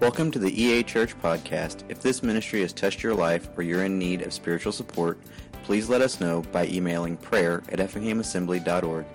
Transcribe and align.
Welcome 0.00 0.32
to 0.32 0.40
the 0.40 0.60
EA 0.60 0.82
Church 0.82 1.16
podcast. 1.20 1.84
If 1.88 2.00
this 2.00 2.20
ministry 2.20 2.62
has 2.62 2.72
touched 2.72 3.04
your 3.04 3.14
life 3.14 3.48
or 3.56 3.62
you're 3.62 3.84
in 3.84 3.96
need 3.96 4.22
of 4.22 4.32
spiritual 4.32 4.72
support, 4.72 5.18
please 5.62 5.88
let 5.88 6.02
us 6.02 6.20
know 6.20 6.42
by 6.50 6.66
emailing 6.66 7.16
prayer 7.16 7.62
at 7.68 7.78
effinghamassembly.org. 7.78 9.06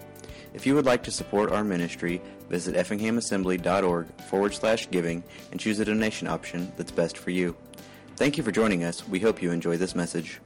If 0.53 0.65
you 0.65 0.75
would 0.75 0.85
like 0.85 1.03
to 1.03 1.11
support 1.11 1.51
our 1.51 1.65
ministry, 1.65 2.21
visit 2.49 2.75
effinghamassembly.org 2.75 4.21
forward 4.21 4.53
slash 4.53 4.89
giving 4.89 5.21
and 5.51 5.59
choose 5.59 5.79
a 5.81 5.85
donation 5.85 6.29
option 6.29 6.71
that's 6.77 6.91
best 6.91 7.17
for 7.17 7.31
you. 7.31 7.57
Thank 8.15 8.37
you 8.37 8.43
for 8.43 8.51
joining 8.51 8.85
us. 8.85 9.05
We 9.05 9.19
hope 9.19 9.41
you 9.41 9.51
enjoy 9.51 9.75
this 9.75 9.95
message. 9.95 10.39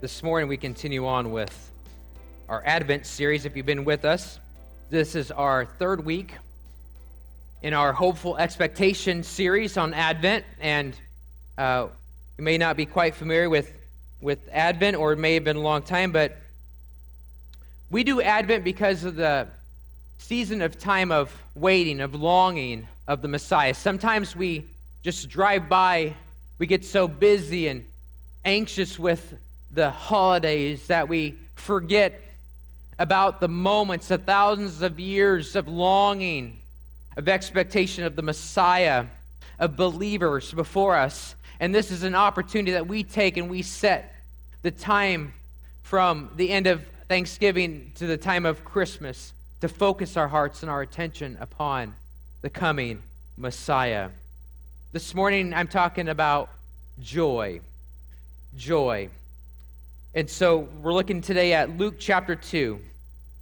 This 0.00 0.22
morning 0.22 0.48
we 0.48 0.56
continue 0.56 1.06
on 1.06 1.32
with 1.32 1.65
our 2.48 2.62
Advent 2.64 3.06
series. 3.06 3.44
If 3.44 3.56
you've 3.56 3.66
been 3.66 3.84
with 3.84 4.04
us, 4.04 4.38
this 4.88 5.16
is 5.16 5.32
our 5.32 5.64
third 5.64 6.04
week 6.04 6.34
in 7.60 7.74
our 7.74 7.92
hopeful 7.92 8.36
expectation 8.36 9.24
series 9.24 9.76
on 9.76 9.92
Advent, 9.92 10.44
and 10.60 10.94
uh, 11.58 11.88
you 12.38 12.44
may 12.44 12.56
not 12.56 12.76
be 12.76 12.86
quite 12.86 13.14
familiar 13.14 13.50
with 13.50 13.72
with 14.20 14.38
Advent, 14.52 14.96
or 14.96 15.12
it 15.12 15.18
may 15.18 15.34
have 15.34 15.44
been 15.44 15.56
a 15.56 15.60
long 15.60 15.82
time, 15.82 16.12
but 16.12 16.36
we 17.90 18.04
do 18.04 18.20
Advent 18.20 18.64
because 18.64 19.04
of 19.04 19.16
the 19.16 19.48
season 20.18 20.62
of 20.62 20.78
time 20.78 21.10
of 21.12 21.32
waiting, 21.54 22.00
of 22.00 22.14
longing 22.14 22.86
of 23.08 23.22
the 23.22 23.28
Messiah. 23.28 23.74
Sometimes 23.74 24.34
we 24.34 24.64
just 25.02 25.28
drive 25.28 25.68
by, 25.68 26.14
we 26.58 26.66
get 26.66 26.84
so 26.84 27.08
busy 27.08 27.68
and 27.68 27.84
anxious 28.44 28.98
with 28.98 29.34
the 29.72 29.90
holidays 29.90 30.86
that 30.86 31.08
we 31.08 31.34
forget 31.56 32.22
about 32.98 33.40
the 33.40 33.48
moments, 33.48 34.08
the 34.08 34.18
thousands 34.18 34.82
of 34.82 34.98
years 34.98 35.56
of 35.56 35.68
longing, 35.68 36.58
of 37.16 37.28
expectation 37.28 38.04
of 38.04 38.16
the 38.16 38.22
Messiah, 38.22 39.06
of 39.58 39.76
believers 39.76 40.52
before 40.52 40.96
us. 40.96 41.34
And 41.60 41.74
this 41.74 41.90
is 41.90 42.02
an 42.02 42.14
opportunity 42.14 42.72
that 42.72 42.86
we 42.86 43.02
take 43.02 43.36
and 43.36 43.48
we 43.50 43.62
set 43.62 44.14
the 44.62 44.70
time 44.70 45.32
from 45.82 46.30
the 46.36 46.50
end 46.50 46.66
of 46.66 46.84
Thanksgiving 47.08 47.92
to 47.96 48.06
the 48.06 48.16
time 48.16 48.44
of 48.44 48.64
Christmas 48.64 49.32
to 49.60 49.68
focus 49.68 50.16
our 50.16 50.28
hearts 50.28 50.62
and 50.62 50.70
our 50.70 50.82
attention 50.82 51.36
upon 51.40 51.94
the 52.42 52.50
coming 52.50 53.02
Messiah. 53.36 54.10
This 54.92 55.14
morning, 55.14 55.54
I'm 55.54 55.68
talking 55.68 56.08
about 56.08 56.50
joy. 57.00 57.60
Joy. 58.56 59.08
And 60.14 60.28
so 60.28 60.68
we're 60.82 60.94
looking 60.94 61.20
today 61.20 61.52
at 61.52 61.76
Luke 61.76 61.96
chapter 61.98 62.34
2. 62.34 62.80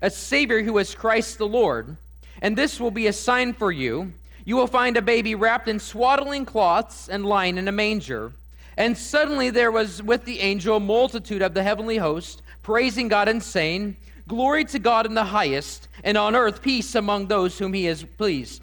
a 0.00 0.10
Savior 0.10 0.62
who 0.62 0.78
is 0.78 0.94
Christ 0.94 1.38
the 1.38 1.46
Lord. 1.46 1.96
And 2.40 2.56
this 2.56 2.80
will 2.80 2.90
be 2.90 3.06
a 3.06 3.12
sign 3.12 3.52
for 3.52 3.70
you. 3.70 4.12
You 4.44 4.56
will 4.56 4.66
find 4.66 4.96
a 4.96 5.02
baby 5.02 5.34
wrapped 5.34 5.68
in 5.68 5.78
swaddling 5.78 6.44
cloths 6.44 7.08
and 7.08 7.24
lying 7.24 7.58
in 7.58 7.68
a 7.68 7.72
manger. 7.72 8.32
And 8.76 8.96
suddenly 8.96 9.50
there 9.50 9.70
was 9.70 10.02
with 10.02 10.24
the 10.24 10.40
angel 10.40 10.76
a 10.76 10.80
multitude 10.80 11.42
of 11.42 11.54
the 11.54 11.62
heavenly 11.62 11.98
host, 11.98 12.42
praising 12.62 13.08
God 13.08 13.28
and 13.28 13.42
saying, 13.42 13.96
Glory 14.26 14.64
to 14.66 14.78
God 14.78 15.06
in 15.06 15.14
the 15.14 15.24
highest, 15.24 15.88
and 16.04 16.16
on 16.16 16.34
earth 16.34 16.62
peace 16.62 16.94
among 16.94 17.26
those 17.26 17.58
whom 17.58 17.72
he 17.72 17.84
has 17.84 18.02
pleased. 18.02 18.62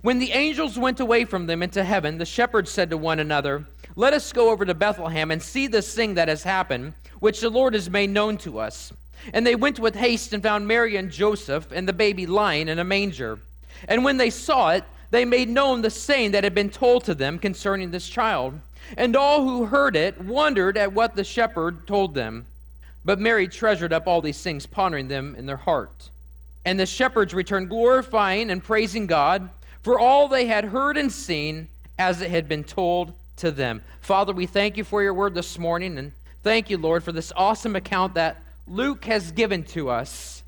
When 0.00 0.18
the 0.18 0.32
angels 0.32 0.78
went 0.78 1.00
away 1.00 1.24
from 1.24 1.46
them 1.46 1.62
into 1.62 1.84
heaven, 1.84 2.18
the 2.18 2.24
shepherds 2.24 2.70
said 2.70 2.90
to 2.90 2.96
one 2.96 3.20
another, 3.20 3.66
Let 3.94 4.14
us 4.14 4.32
go 4.32 4.50
over 4.50 4.64
to 4.64 4.74
Bethlehem 4.74 5.30
and 5.30 5.40
see 5.40 5.66
this 5.66 5.94
thing 5.94 6.14
that 6.14 6.28
has 6.28 6.42
happened, 6.42 6.94
which 7.20 7.40
the 7.40 7.50
Lord 7.50 7.74
has 7.74 7.88
made 7.88 8.10
known 8.10 8.36
to 8.38 8.58
us. 8.58 8.92
And 9.32 9.46
they 9.46 9.54
went 9.54 9.78
with 9.78 9.94
haste 9.94 10.32
and 10.32 10.42
found 10.42 10.66
Mary 10.66 10.96
and 10.96 11.10
Joseph 11.10 11.70
and 11.72 11.88
the 11.88 11.92
baby 11.92 12.26
lying 12.26 12.68
in 12.68 12.78
a 12.78 12.84
manger. 12.84 13.38
And 13.88 14.04
when 14.04 14.16
they 14.16 14.30
saw 14.30 14.70
it, 14.70 14.84
they 15.10 15.24
made 15.24 15.48
known 15.48 15.82
the 15.82 15.90
saying 15.90 16.32
that 16.32 16.44
had 16.44 16.54
been 16.54 16.70
told 16.70 17.04
to 17.04 17.14
them 17.14 17.38
concerning 17.38 17.90
this 17.90 18.08
child. 18.08 18.58
And 18.96 19.14
all 19.14 19.42
who 19.42 19.66
heard 19.66 19.96
it 19.96 20.20
wondered 20.20 20.76
at 20.76 20.92
what 20.92 21.14
the 21.14 21.24
shepherd 21.24 21.86
told 21.86 22.14
them. 22.14 22.46
But 23.04 23.18
Mary 23.18 23.48
treasured 23.48 23.92
up 23.92 24.06
all 24.06 24.20
these 24.20 24.42
things, 24.42 24.66
pondering 24.66 25.08
them 25.08 25.34
in 25.36 25.46
their 25.46 25.56
heart. 25.56 26.10
And 26.64 26.78
the 26.78 26.86
shepherds 26.86 27.34
returned, 27.34 27.68
glorifying 27.68 28.50
and 28.50 28.62
praising 28.62 29.06
God 29.06 29.50
for 29.82 29.98
all 29.98 30.28
they 30.28 30.46
had 30.46 30.66
heard 30.66 30.96
and 30.96 31.10
seen 31.10 31.68
as 31.98 32.20
it 32.20 32.30
had 32.30 32.48
been 32.48 32.64
told 32.64 33.12
to 33.38 33.50
them. 33.50 33.82
Father, 34.00 34.32
we 34.32 34.46
thank 34.46 34.76
you 34.76 34.84
for 34.84 35.02
your 35.02 35.14
word 35.14 35.34
this 35.34 35.58
morning, 35.58 35.98
and 35.98 36.12
thank 36.42 36.70
you, 36.70 36.78
Lord, 36.78 37.02
for 37.02 37.12
this 37.12 37.32
awesome 37.36 37.76
account 37.76 38.14
that 38.14 38.41
Luke 38.66 39.04
has 39.04 39.32
given 39.32 39.64
to 39.64 39.90
us 39.90 40.42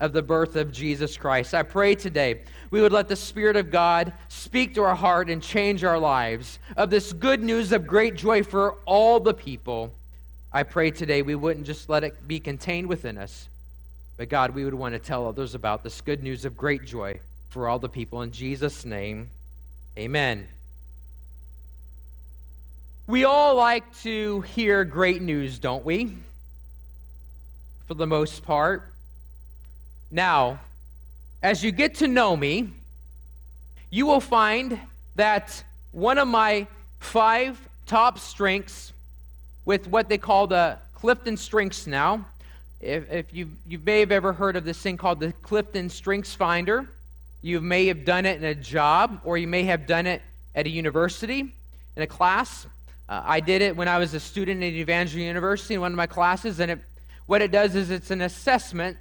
of 0.00 0.12
the 0.12 0.22
birth 0.22 0.56
of 0.56 0.72
Jesus 0.72 1.16
Christ. 1.16 1.54
I 1.54 1.62
pray 1.62 1.94
today 1.94 2.40
we 2.70 2.80
would 2.80 2.92
let 2.92 3.08
the 3.08 3.16
Spirit 3.16 3.56
of 3.56 3.70
God 3.70 4.12
speak 4.28 4.74
to 4.74 4.82
our 4.82 4.94
heart 4.94 5.28
and 5.28 5.42
change 5.42 5.84
our 5.84 5.98
lives 5.98 6.58
of 6.76 6.90
this 6.90 7.12
good 7.12 7.42
news 7.42 7.72
of 7.72 7.86
great 7.86 8.16
joy 8.16 8.42
for 8.42 8.76
all 8.86 9.20
the 9.20 9.34
people. 9.34 9.92
I 10.52 10.62
pray 10.62 10.90
today 10.90 11.22
we 11.22 11.34
wouldn't 11.34 11.66
just 11.66 11.88
let 11.88 12.02
it 12.02 12.26
be 12.26 12.40
contained 12.40 12.88
within 12.88 13.18
us, 13.18 13.48
but 14.16 14.28
God, 14.28 14.54
we 14.54 14.64
would 14.64 14.74
want 14.74 14.94
to 14.94 14.98
tell 14.98 15.28
others 15.28 15.54
about 15.54 15.82
this 15.82 16.00
good 16.00 16.22
news 16.22 16.44
of 16.44 16.56
great 16.56 16.84
joy 16.84 17.20
for 17.50 17.68
all 17.68 17.78
the 17.78 17.88
people. 17.88 18.22
In 18.22 18.32
Jesus' 18.32 18.84
name, 18.84 19.30
amen. 19.98 20.48
We 23.06 23.24
all 23.24 23.54
like 23.56 23.84
to 24.02 24.40
hear 24.42 24.84
great 24.84 25.20
news, 25.20 25.58
don't 25.58 25.84
we? 25.84 26.16
For 27.90 27.94
the 27.94 28.06
most 28.06 28.44
part. 28.44 28.84
Now, 30.12 30.60
as 31.42 31.64
you 31.64 31.72
get 31.72 31.96
to 31.96 32.06
know 32.06 32.36
me, 32.36 32.68
you 33.90 34.06
will 34.06 34.20
find 34.20 34.78
that 35.16 35.64
one 35.90 36.16
of 36.18 36.28
my 36.28 36.68
five 37.00 37.58
top 37.86 38.20
strengths 38.20 38.92
with 39.64 39.88
what 39.88 40.08
they 40.08 40.18
call 40.18 40.46
the 40.46 40.78
Clifton 40.94 41.36
Strengths 41.36 41.88
now. 41.88 42.24
If, 42.80 43.10
if 43.10 43.34
you, 43.34 43.50
you 43.66 43.80
may 43.80 43.98
have 43.98 44.12
ever 44.12 44.32
heard 44.32 44.54
of 44.54 44.64
this 44.64 44.78
thing 44.78 44.96
called 44.96 45.18
the 45.18 45.32
Clifton 45.42 45.90
Strengths 45.90 46.32
Finder, 46.32 46.88
you 47.42 47.60
may 47.60 47.86
have 47.86 48.04
done 48.04 48.24
it 48.24 48.36
in 48.36 48.44
a 48.44 48.54
job, 48.54 49.20
or 49.24 49.36
you 49.36 49.48
may 49.48 49.64
have 49.64 49.88
done 49.88 50.06
it 50.06 50.22
at 50.54 50.64
a 50.64 50.70
university 50.70 51.40
in 51.96 52.02
a 52.04 52.06
class. 52.06 52.68
Uh, 53.08 53.20
I 53.24 53.40
did 53.40 53.62
it 53.62 53.76
when 53.76 53.88
I 53.88 53.98
was 53.98 54.14
a 54.14 54.20
student 54.20 54.62
at 54.62 54.74
Evangel 54.74 55.18
University 55.18 55.74
in 55.74 55.80
one 55.80 55.90
of 55.90 55.96
my 55.96 56.06
classes, 56.06 56.60
and 56.60 56.70
it, 56.70 56.78
what 57.30 57.42
it 57.42 57.52
does 57.52 57.76
is 57.76 57.90
it's 57.90 58.10
an 58.10 58.22
assessment 58.22 58.96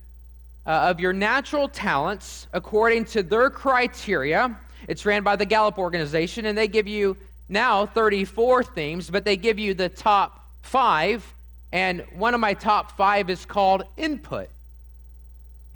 uh, 0.67 0.69
of 0.69 0.99
your 0.99 1.11
natural 1.11 1.67
talents 1.67 2.45
according 2.53 3.03
to 3.03 3.23
their 3.23 3.49
criteria. 3.49 4.55
It's 4.87 5.03
ran 5.03 5.23
by 5.23 5.35
the 5.35 5.47
Gallup 5.47 5.79
organization, 5.79 6.45
and 6.45 6.55
they 6.55 6.67
give 6.67 6.87
you 6.87 7.17
now 7.49 7.87
34 7.87 8.65
themes, 8.65 9.09
but 9.09 9.25
they 9.25 9.35
give 9.35 9.57
you 9.57 9.73
the 9.73 9.89
top 9.89 10.45
five, 10.61 11.25
and 11.71 12.05
one 12.13 12.35
of 12.35 12.39
my 12.39 12.53
top 12.53 12.95
five 12.95 13.31
is 13.31 13.45
called 13.45 13.81
input. 13.97 14.47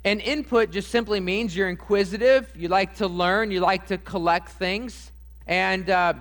And 0.04 0.22
input 0.22 0.70
just 0.70 0.92
simply 0.92 1.20
means 1.20 1.58
you're 1.58 1.70
inquisitive, 1.70 2.54
you 2.56 2.68
like 2.68 2.98
to 2.98 3.08
learn, 3.08 3.50
you 3.50 3.62
like 3.62 3.88
to 3.88 3.98
collect 3.98 4.50
things. 4.50 5.12
And 5.48 5.90
uh, 5.90 6.14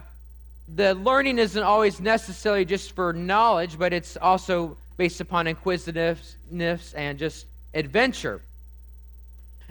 the 0.75 0.95
learning 0.95 1.39
isn't 1.39 1.63
always 1.63 2.01
necessarily 2.01 2.65
just 2.65 2.93
for 2.93 3.13
knowledge, 3.13 3.79
but 3.79 3.93
it's 3.93 4.17
also 4.17 4.79
based 5.03 5.21
upon 5.21 5.49
inquisitiveness 5.49 6.95
and 6.95 7.19
just 7.19 7.47
adventure. 7.75 8.41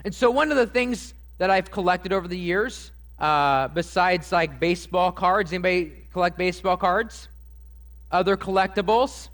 And 0.04 0.14
so, 0.14 0.30
one 0.30 0.50
of 0.50 0.58
the 0.58 0.66
things 0.66 1.14
that 1.38 1.48
I've 1.48 1.70
collected 1.70 2.12
over 2.12 2.28
the 2.28 2.38
years, 2.38 2.90
uh, 3.18 3.68
besides 3.68 4.30
like 4.30 4.60
baseball 4.60 5.10
cards, 5.10 5.50
anybody 5.50 5.92
collect 6.12 6.36
baseball 6.36 6.76
cards? 6.76 7.28
Other 8.10 8.36
collectibles? 8.36 9.30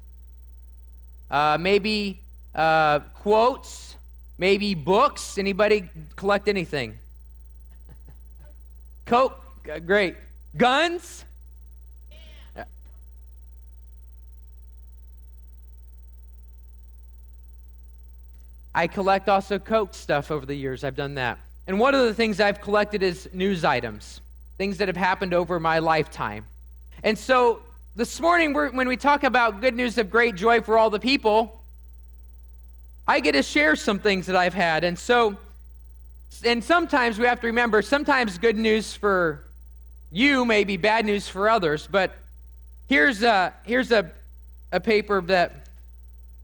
Uh, 1.32 1.58
maybe 1.58 2.20
uh, 2.54 3.00
quotes 3.22 3.96
Maybe 4.38 4.74
books. 4.74 5.36
Anybody 5.36 5.90
collect 6.14 6.46
anything? 6.46 6.96
Coke. 9.04 9.42
Great. 9.84 10.14
Guns. 10.56 11.24
I 18.78 18.86
collect 18.86 19.28
also 19.28 19.58
Coke 19.58 19.92
stuff 19.92 20.30
over 20.30 20.46
the 20.46 20.54
years. 20.54 20.84
I've 20.84 20.94
done 20.94 21.16
that. 21.16 21.40
And 21.66 21.80
one 21.80 21.96
of 21.96 22.04
the 22.04 22.14
things 22.14 22.38
I've 22.38 22.60
collected 22.60 23.02
is 23.02 23.28
news 23.32 23.64
items, 23.64 24.20
things 24.56 24.78
that 24.78 24.86
have 24.86 24.96
happened 24.96 25.34
over 25.34 25.58
my 25.58 25.80
lifetime. 25.80 26.44
And 27.02 27.18
so 27.18 27.58
this 27.96 28.20
morning, 28.20 28.54
when 28.54 28.86
we 28.86 28.96
talk 28.96 29.24
about 29.24 29.60
good 29.60 29.74
news 29.74 29.98
of 29.98 30.12
great 30.12 30.36
joy 30.36 30.60
for 30.60 30.78
all 30.78 30.90
the 30.90 31.00
people, 31.00 31.60
I 33.08 33.18
get 33.18 33.32
to 33.32 33.42
share 33.42 33.74
some 33.74 33.98
things 33.98 34.26
that 34.26 34.36
I've 34.36 34.54
had. 34.54 34.84
And 34.84 34.96
so, 34.96 35.36
and 36.44 36.62
sometimes 36.62 37.18
we 37.18 37.26
have 37.26 37.40
to 37.40 37.48
remember 37.48 37.82
sometimes 37.82 38.38
good 38.38 38.56
news 38.56 38.94
for 38.94 39.42
you 40.12 40.44
may 40.44 40.62
be 40.62 40.76
bad 40.76 41.04
news 41.04 41.28
for 41.28 41.48
others. 41.48 41.88
But 41.90 42.14
here's 42.88 43.24
a, 43.24 43.52
here's 43.64 43.90
a, 43.90 44.08
a 44.70 44.78
paper 44.78 45.20
that 45.22 45.66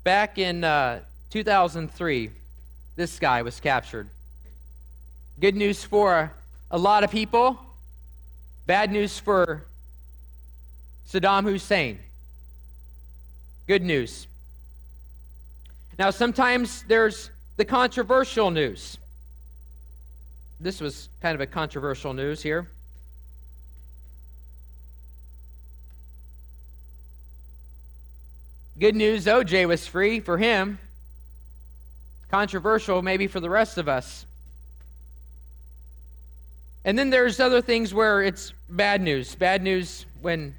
back 0.03 0.37
in 0.37 0.65
uh, 0.65 0.99
2003, 1.35 2.31
this 2.95 3.19
guy 3.19 3.43
was 3.43 3.59
captured. 3.59 4.09
Good 5.41 5.57
news 5.57 5.83
for 5.83 6.31
a 6.71 6.79
lot 6.79 7.03
of 7.03 7.11
people, 7.11 7.59
bad 8.67 8.93
news 8.93 9.19
for 9.19 9.65
Saddam 11.09 11.43
Hussein. 11.43 11.99
Good 13.67 13.83
news. 13.83 14.29
Now, 15.99 16.11
sometimes 16.11 16.85
there's 16.87 17.31
the 17.57 17.65
controversial 17.65 18.53
news. 18.53 18.97
This 20.61 20.81
was 20.81 21.09
kind 21.21 21.35
of 21.35 21.41
a 21.41 21.47
controversial 21.47 22.15
news 22.15 22.45
here. 22.45 22.69
Good 28.79 28.95
news 28.95 29.27
OJ 29.27 29.67
was 29.67 29.85
free 29.85 30.21
for 30.21 30.39
him. 30.39 30.79
Controversial 32.35 33.01
maybe 33.01 33.29
for 33.29 33.39
the 33.39 33.49
rest 33.49 33.79
of 33.79 33.89
us. 33.89 34.27
And 36.85 36.99
then 36.99 37.09
there's 37.11 37.39
other 37.39 37.63
things 37.63 37.95
where 37.95 38.23
it's 38.23 38.53
bad 38.69 39.01
news. 39.01 39.37
Bad 39.37 39.63
news 39.63 40.05
when 40.21 40.53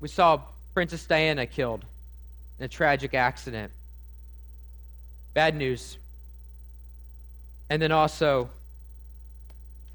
we 0.00 0.08
saw 0.08 0.40
Princess 0.74 1.06
Diana 1.06 1.46
killed 1.46 1.84
in 2.58 2.64
a 2.64 2.68
tragic 2.68 3.14
accident. 3.14 3.70
Bad 5.34 5.54
news. 5.54 5.98
And 7.70 7.80
then 7.80 7.92
also 7.92 8.50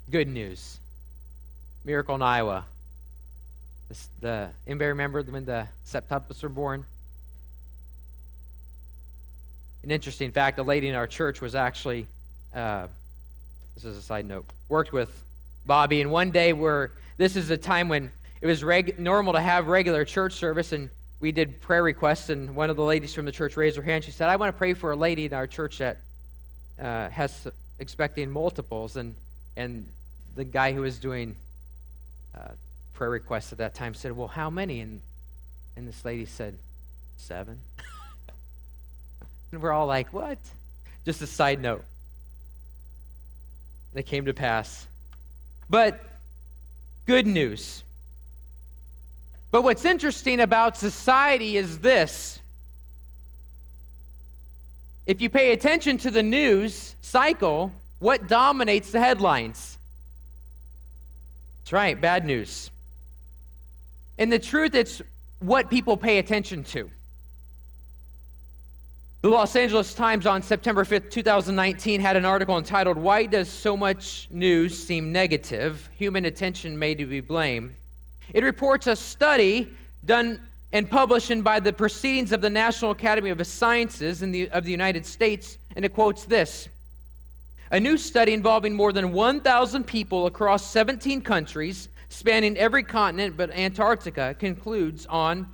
good 0.10 0.30
news. 0.30 0.80
Miracle 1.84 2.16
in 2.16 2.22
Iowa. 2.22 2.64
This, 3.90 4.08
the 4.22 4.52
anybody 4.66 4.88
remember 4.88 5.22
when 5.22 5.44
the 5.44 5.68
septuplets 5.86 6.42
were 6.42 6.48
born? 6.48 6.86
An 9.84 9.92
interesting 9.92 10.32
fact: 10.32 10.60
a 10.60 10.64
lady 10.64 10.88
in 10.88 10.96
our 10.96 11.08
church 11.08 11.42
was 11.42 11.56
actually, 11.56 12.08
uh, 12.54 12.88
this 13.76 13.86
is 13.86 13.98
a 13.98 14.02
side 14.02 14.26
note, 14.26 14.46
worked 14.70 14.92
with 14.92 15.10
Bobby. 15.66 16.02
And 16.02 16.12
one 16.12 16.32
day, 16.32 16.54
where 16.54 16.92
this 17.18 17.36
is 17.36 17.50
a 17.50 17.58
time 17.58 17.90
when 17.90 18.12
it 18.42 18.48
was 18.48 18.64
reg- 18.64 19.00
normal 19.00 19.34
to 19.34 19.42
have 19.42 19.68
regular 19.68 20.06
church 20.06 20.34
service, 20.34 20.72
and 20.72 20.90
we 21.20 21.32
did 21.32 21.62
prayer 21.62 21.84
requests. 21.84 22.30
And 22.30 22.56
one 22.56 22.70
of 22.70 22.76
the 22.76 22.84
ladies 22.84 23.14
from 23.14 23.26
the 23.26 23.32
church 23.32 23.58
raised 23.58 23.78
her 23.78 23.84
hand. 23.84 24.04
She 24.04 24.12
said, 24.12 24.30
"I 24.30 24.36
want 24.36 24.54
to 24.54 24.58
pray 24.58 24.74
for 24.74 24.92
a 24.92 24.96
lady 24.96 25.26
in 25.26 25.34
our 25.34 25.48
church 25.48 25.78
that 25.80 25.98
uh, 26.80 27.10
has 27.10 27.48
expecting 27.80 28.30
multiples." 28.30 28.98
And 28.98 29.16
and 29.56 29.86
the 30.36 30.44
guy 30.44 30.74
who 30.74 30.82
was 30.82 30.98
doing 30.98 31.36
uh, 32.36 32.52
prayer 32.94 33.10
requests 33.10 33.52
at 33.52 33.58
that 33.60 33.76
time 33.76 33.94
said, 33.94 34.16
"Well, 34.16 34.28
how 34.28 34.50
many?" 34.50 34.82
And 34.82 35.02
and 35.78 35.88
this 35.88 36.04
lady 36.04 36.26
said, 36.26 36.58
seven. 37.18 37.60
and 39.52 39.62
we're 39.62 39.72
all 39.72 39.88
like, 39.88 40.14
"What?" 40.14 40.38
Just 41.06 41.22
a 41.22 41.28
side 41.28 41.62
note. 41.62 41.86
They 43.94 44.04
came 44.04 44.26
to 44.26 44.34
pass. 44.34 44.88
But 45.70 46.00
good 47.06 47.26
news. 47.26 47.84
But 49.52 49.64
what's 49.64 49.86
interesting 49.86 50.40
about 50.40 50.78
society 50.78 51.58
is 51.58 51.80
this. 51.80 52.40
If 55.06 55.22
you 55.22 55.30
pay 55.30 55.54
attention 55.54 55.98
to 56.00 56.12
the 56.12 56.22
news 56.22 56.96
cycle, 57.02 57.72
what 58.00 58.28
dominates 58.28 58.92
the 58.92 59.00
headlines? 59.00 59.78
That's 61.62 61.72
right, 61.72 62.00
bad 62.00 62.26
news. 62.26 62.70
And 64.18 64.32
the 64.32 64.40
truth, 64.40 64.76
it's 64.76 65.02
what 65.40 65.70
people 65.70 65.96
pay 65.96 66.18
attention 66.18 66.64
to. 66.66 66.90
The 69.22 69.30
Los 69.30 69.56
Angeles 69.56 69.96
Times 69.96 70.28
on 70.28 70.44
September 70.44 70.86
5th, 70.86 71.10
2019, 71.10 72.00
had 72.00 72.16
an 72.16 72.24
article 72.24 72.56
entitled, 72.56 72.98
Why 72.98 73.26
Does 73.26 73.50
So 73.50 73.76
Much 73.76 74.28
News 74.30 74.78
Seem 74.78 75.12
Negative? 75.12 75.90
Human 75.98 76.26
Attention 76.26 76.78
May 76.78 76.94
Be 76.94 77.20
Blamed. 77.20 77.74
It 78.32 78.44
reports 78.44 78.86
a 78.86 78.96
study 78.96 79.70
done 80.06 80.40
and 80.72 80.88
published 80.88 81.44
by 81.44 81.60
the 81.60 81.74
Proceedings 81.74 82.32
of 82.32 82.42
the 82.42 82.50
National 82.52 82.92
Academy 82.92 83.32
of 83.32 83.46
Sciences 83.48 84.20
the, 84.20 84.52
of 84.52 84.66
the 84.66 84.72
United 84.72 85.04
States, 85.04 85.58
and 85.76 85.84
it 85.84 85.96
quotes 85.96 86.26
this 86.26 86.70
A 87.72 87.80
new 87.80 87.98
study 87.98 88.34
involving 88.34 88.76
more 88.76 88.94
than 88.94 89.14
1,000 89.14 89.84
people 89.84 90.28
across 90.28 90.70
17 90.70 91.22
countries, 91.22 91.90
spanning 92.10 92.56
every 92.56 92.84
continent 92.84 93.36
but 93.36 93.50
Antarctica, 93.50 94.36
concludes 94.38 95.08
on, 95.08 95.48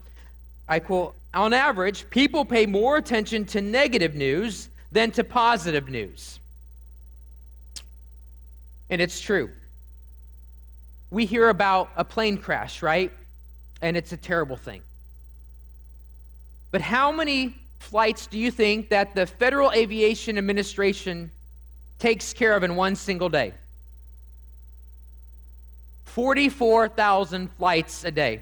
I 0.67 0.79
quote, 0.79 1.15
on 1.33 1.53
average, 1.53 2.09
people 2.09 2.45
pay 2.45 2.65
more 2.65 2.97
attention 2.97 3.45
to 3.45 3.61
negative 3.61 4.13
news 4.15 4.69
than 4.91 5.11
to 5.11 5.23
positive 5.23 5.89
news. 5.89 6.39
And 8.89 9.01
it's 9.01 9.19
true. 9.19 9.49
We 11.09 11.25
hear 11.25 11.49
about 11.49 11.89
a 11.95 12.03
plane 12.03 12.37
crash, 12.37 12.81
right? 12.81 13.11
And 13.81 13.97
it's 13.97 14.11
a 14.11 14.17
terrible 14.17 14.57
thing. 14.57 14.81
But 16.71 16.81
how 16.81 17.11
many 17.11 17.55
flights 17.79 18.27
do 18.27 18.37
you 18.37 18.51
think 18.51 18.89
that 18.89 19.15
the 19.15 19.25
Federal 19.25 19.71
Aviation 19.71 20.37
Administration 20.37 21.31
takes 21.99 22.33
care 22.33 22.55
of 22.55 22.63
in 22.63 22.75
one 22.75 22.95
single 22.95 23.29
day? 23.29 23.53
44,000 26.05 27.51
flights 27.53 28.03
a 28.03 28.11
day 28.11 28.41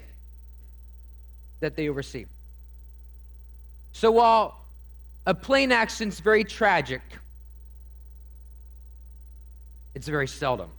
that 1.60 1.76
they 1.76 1.88
oversee. 1.88 2.26
So 3.92 4.10
while 4.10 4.60
a 5.26 5.34
plane 5.34 5.72
accident 5.72 6.14
is 6.14 6.20
very 6.20 6.44
tragic, 6.44 7.02
it's 9.94 10.08
very 10.08 10.28
seldom. 10.28 10.70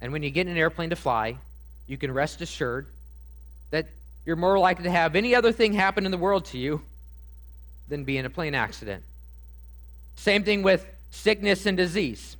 And 0.00 0.12
when 0.12 0.22
you 0.22 0.30
get 0.30 0.46
in 0.46 0.52
an 0.52 0.58
airplane 0.58 0.90
to 0.90 0.96
fly, 0.96 1.36
you 1.86 1.98
can 1.98 2.12
rest 2.12 2.40
assured 2.40 2.86
that 3.70 3.86
you're 4.24 4.36
more 4.36 4.58
likely 4.58 4.84
to 4.84 4.90
have 4.90 5.16
any 5.16 5.34
other 5.34 5.52
thing 5.52 5.72
happen 5.72 6.04
in 6.04 6.10
the 6.10 6.18
world 6.18 6.44
to 6.46 6.58
you 6.58 6.82
than 7.88 8.04
be 8.04 8.16
in 8.16 8.24
a 8.24 8.30
plane 8.30 8.54
accident. 8.54 9.02
Same 10.16 10.44
thing 10.44 10.62
with 10.62 10.86
sickness 11.10 11.66
and 11.66 11.76
disease. 11.76 12.36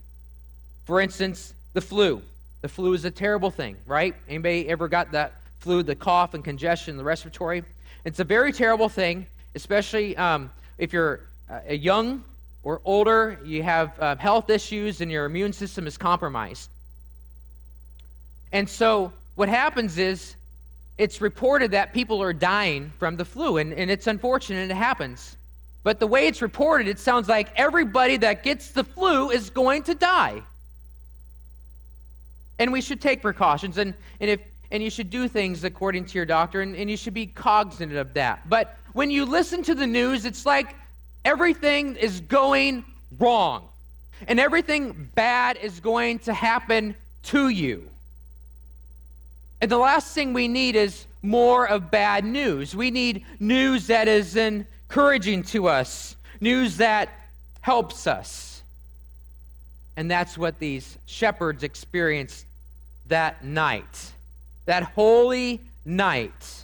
For 0.84 1.00
instance, 1.00 1.52
the 1.72 1.80
flu. 1.80 2.22
The 2.62 2.68
flu 2.68 2.92
is 2.92 3.04
a 3.04 3.10
terrible 3.10 3.50
thing, 3.50 3.76
right? 3.86 4.14
Anybody 4.28 4.68
ever 4.68 4.88
got 4.88 5.12
that 5.12 5.34
flu, 5.58 5.82
the 5.82 5.94
cough 5.94 6.34
and 6.34 6.44
congestion, 6.44 6.96
the 6.96 7.04
respiratory? 7.04 7.64
It's 8.04 8.20
a 8.20 8.24
very 8.24 8.52
terrible 8.52 8.88
thing 8.88 9.26
especially 9.54 10.16
um, 10.16 10.50
if 10.78 10.92
you're 10.92 11.20
uh, 11.50 11.72
young 11.72 12.22
or 12.62 12.80
older, 12.84 13.38
you 13.44 13.62
have 13.62 13.98
uh, 13.98 14.16
health 14.16 14.50
issues, 14.50 15.00
and 15.00 15.10
your 15.10 15.24
immune 15.24 15.52
system 15.52 15.86
is 15.86 15.96
compromised. 15.96 16.68
And 18.52 18.68
so, 18.68 19.12
what 19.34 19.48
happens 19.48 19.98
is 19.98 20.34
it's 20.98 21.20
reported 21.20 21.70
that 21.70 21.94
people 21.94 22.22
are 22.22 22.32
dying 22.32 22.92
from 22.98 23.16
the 23.16 23.24
flu, 23.24 23.56
and, 23.56 23.72
and 23.72 23.90
it's 23.90 24.06
unfortunate 24.06 24.70
it 24.70 24.74
happens. 24.74 25.36
But 25.82 25.98
the 25.98 26.06
way 26.06 26.26
it's 26.26 26.42
reported, 26.42 26.88
it 26.88 26.98
sounds 26.98 27.28
like 27.28 27.48
everybody 27.56 28.18
that 28.18 28.42
gets 28.42 28.70
the 28.70 28.84
flu 28.84 29.30
is 29.30 29.48
going 29.48 29.84
to 29.84 29.94
die. 29.94 30.42
And 32.58 32.70
we 32.70 32.82
should 32.82 33.00
take 33.00 33.22
precautions, 33.22 33.78
and, 33.78 33.94
and, 34.20 34.28
if, 34.28 34.40
and 34.70 34.82
you 34.82 34.90
should 34.90 35.08
do 35.08 35.26
things 35.26 35.64
according 35.64 36.04
to 36.06 36.18
your 36.18 36.26
doctor, 36.26 36.60
and, 36.60 36.76
and 36.76 36.90
you 36.90 36.98
should 36.98 37.14
be 37.14 37.26
cognizant 37.26 37.94
of 37.94 38.12
that. 38.12 38.46
But 38.46 38.76
when 38.92 39.10
you 39.10 39.24
listen 39.24 39.62
to 39.64 39.74
the 39.74 39.86
news, 39.86 40.24
it's 40.24 40.44
like 40.46 40.74
everything 41.24 41.96
is 41.96 42.20
going 42.20 42.84
wrong 43.18 43.68
and 44.26 44.38
everything 44.38 45.10
bad 45.14 45.56
is 45.56 45.80
going 45.80 46.18
to 46.20 46.32
happen 46.32 46.94
to 47.24 47.48
you. 47.48 47.88
And 49.60 49.70
the 49.70 49.78
last 49.78 50.14
thing 50.14 50.32
we 50.32 50.48
need 50.48 50.76
is 50.76 51.04
more 51.22 51.68
of 51.68 51.90
bad 51.90 52.24
news. 52.24 52.74
We 52.74 52.90
need 52.90 53.24
news 53.38 53.88
that 53.88 54.08
is 54.08 54.36
encouraging 54.36 55.42
to 55.44 55.68
us, 55.68 56.16
news 56.40 56.78
that 56.78 57.10
helps 57.60 58.06
us. 58.06 58.62
And 59.96 60.10
that's 60.10 60.38
what 60.38 60.58
these 60.58 60.96
shepherds 61.04 61.62
experienced 61.62 62.46
that 63.08 63.44
night, 63.44 64.12
that 64.64 64.82
holy 64.82 65.60
night 65.84 66.59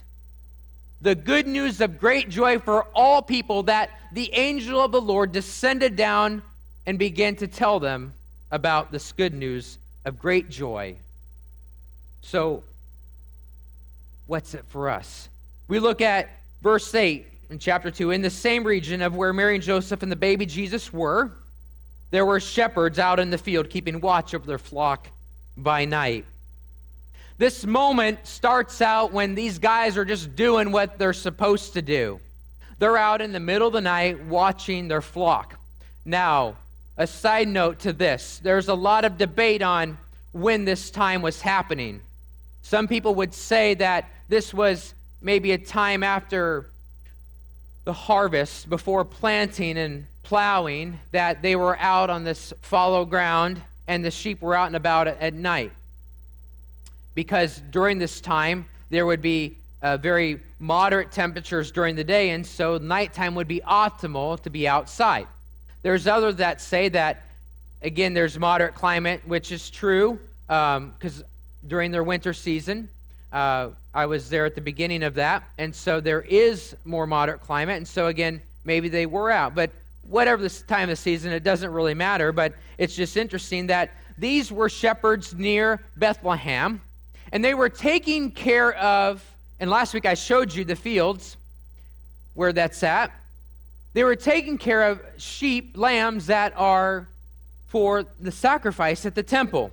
the 1.01 1.15
good 1.15 1.47
news 1.47 1.81
of 1.81 1.99
great 2.01 2.29
joy 2.29 2.59
for 2.59 2.85
all 2.95 3.23
people 3.23 3.65
that 3.65 3.91
the 4.13 4.33
angel 4.33 4.81
of 4.81 4.93
the 4.93 5.01
Lord 5.01 5.33
descended 5.33 5.97
down 5.97 6.43
and 6.87 6.99
began 6.99 7.37
to 7.37 7.47
tell 7.47 7.81
them 7.81 8.15
about 8.51 8.93
this 8.93 9.13
good 9.13 9.35
news 9.35 9.79
of 10.05 10.19
great 10.19 10.49
joy. 10.49 10.97
So, 12.23 12.63
what's 14.27 14.55
it 14.55 14.65
for 14.69 14.89
us? 14.89 15.29
We 15.69 15.79
look 15.79 16.01
at 16.01 16.31
verse 16.63 16.95
8 16.95 17.27
in 17.51 17.59
chapter 17.59 17.91
2. 17.91 18.13
In 18.13 18.23
the 18.23 18.31
same 18.31 18.65
region 18.65 19.03
of 19.03 19.15
where 19.15 19.33
Mary 19.33 19.57
and 19.57 19.65
Joseph 19.65 20.03
and 20.03 20.11
the 20.11 20.17
baby 20.17 20.47
Jesus 20.47 20.93
were, 20.93 21.33
there 22.11 22.25
were 22.25 22.41
shepherds 22.41 22.99
out 22.99 23.21
in 23.21 23.31
the 23.31 23.39
field 23.39 23.69
keeping 23.69 24.01
watch 24.01 24.35
over 24.35 24.47
their 24.47 24.59
flock 24.59 25.09
by 25.57 25.85
night. 25.85 26.25
This 27.39 27.67
moment 27.67 28.27
starts 28.27 28.81
out 28.81 29.13
when 29.13 29.35
these 29.35 29.59
guys 29.59 29.99
are 29.99 30.07
just 30.07 30.35
doing 30.37 30.73
what 30.73 30.99
they're 30.99 31.13
supposed 31.13 31.75
to 31.75 31.83
do. 31.83 32.19
They're 32.79 32.97
out 32.97 33.21
in 33.21 33.33
the 33.33 33.41
middle 33.41 33.67
of 33.67 33.75
the 33.75 33.83
night 33.83 34.25
watching 34.25 34.89
their 34.89 35.03
flock. 35.03 35.59
Now, 36.05 36.57
a 36.97 37.07
side 37.07 37.49
note 37.49 37.81
to 37.81 37.93
this 37.93 38.41
there's 38.43 38.69
a 38.69 38.75
lot 38.75 39.05
of 39.05 39.19
debate 39.19 39.61
on 39.61 39.99
when 40.33 40.65
this 40.65 40.91
time 40.91 41.21
was 41.21 41.43
happening. 41.43 42.01
Some 42.63 42.89
people 42.89 43.15
would 43.17 43.35
say 43.35 43.75
that 43.75 44.09
this 44.29 44.55
was 44.55 44.95
maybe 45.21 45.53
a 45.53 45.59
time 45.59 46.03
after 46.03 46.71
the 47.85 47.93
harvest, 47.93 48.69
before 48.69 49.05
planting 49.05 49.77
and 49.77 50.07
plowing, 50.23 50.99
that 51.13 51.43
they 51.43 51.55
were 51.55 51.79
out 51.79 52.09
on 52.09 52.25
this 52.25 52.53
fallow 52.63 53.05
ground 53.05 53.61
and 53.87 54.05
the 54.05 54.11
sheep 54.11 54.41
were 54.41 54.55
out 54.55 54.67
and 54.67 54.77
about 54.77 55.07
at 55.07 55.35
night 55.35 55.71
because 57.17 57.61
during 57.73 57.99
this 57.99 58.21
time 58.21 58.67
there 58.91 59.07
would 59.07 59.23
be 59.23 59.57
uh, 59.83 59.97
very 59.97 60.39
moderate 60.61 61.11
temperatures 61.11 61.73
during 61.73 61.97
the 61.97 62.05
day, 62.05 62.31
and 62.31 62.47
so 62.47 62.79
nighttime 62.79 63.35
would 63.35 63.49
be 63.49 63.61
optimal 63.67 64.41
to 64.43 64.51
be 64.51 64.69
outside. 64.69 65.27
There's 65.83 66.07
others 66.07 66.37
that 66.37 66.61
say 66.61 66.89
that, 66.91 67.25
again, 67.83 68.15
there's 68.15 68.39
moderate 68.39 68.75
climate, 68.75 69.23
which 69.27 69.51
is 69.51 69.71
true, 69.71 70.19
because 70.47 71.21
um, 71.21 71.25
during 71.67 71.91
their 71.91 72.05
winter 72.05 72.33
season, 72.33 72.89
uh, 73.33 73.69
I 73.93 74.07
was 74.07 74.29
there 74.31 74.45
at 74.45 74.55
the 74.55 74.61
beginning 74.61 75.03
of 75.03 75.15
that, 75.15 75.43
and 75.59 75.75
so 75.75 76.01
there 76.01 76.23
is 76.23 76.77
more 76.85 77.07
moderate 77.07 77.41
climate, 77.41 77.77
and 77.77 77.89
so 77.89 78.07
again, 78.07 78.41
maybe 78.65 78.89
they 78.89 79.07
were 79.07 79.31
out. 79.31 79.55
But 79.55 79.71
whatever 80.09 80.43
the 80.43 80.51
time 80.67 80.91
of 80.91 80.99
season, 80.99 81.33
it 81.33 81.45
doesn't 81.45 81.71
really 81.71 81.95
matter, 81.95 82.33
but 82.33 82.55
it's 82.79 82.95
just 82.95 83.17
interesting 83.17 83.67
that 83.69 83.91
these 84.19 84.51
were 84.51 84.69
shepherds 84.69 85.35
near 85.35 85.81
Bethlehem 85.97 86.81
and 87.33 87.45
they 87.45 87.55
were 87.55 87.69
taking 87.69 88.31
care 88.31 88.75
of, 88.75 89.25
and 89.61 89.71
last 89.71 89.95
week 89.95 90.07
I 90.07 90.15
showed 90.15 90.55
you 90.55 90.65
the 90.65 90.77
fields 90.77 91.37
where 92.35 92.53
that's 92.53 92.83
at. 92.83 93.11
They 93.95 94.05
were 94.05 94.17
taking 94.17 94.59
care 94.59 94.83
of 94.83 95.01
sheep, 95.17 95.77
lambs 95.77 96.27
that 96.27 96.53
are 96.57 97.09
for 97.69 98.05
the 98.21 98.31
sacrifice 98.31 99.07
at 99.07 99.15
the 99.15 99.23
temple. 99.23 99.71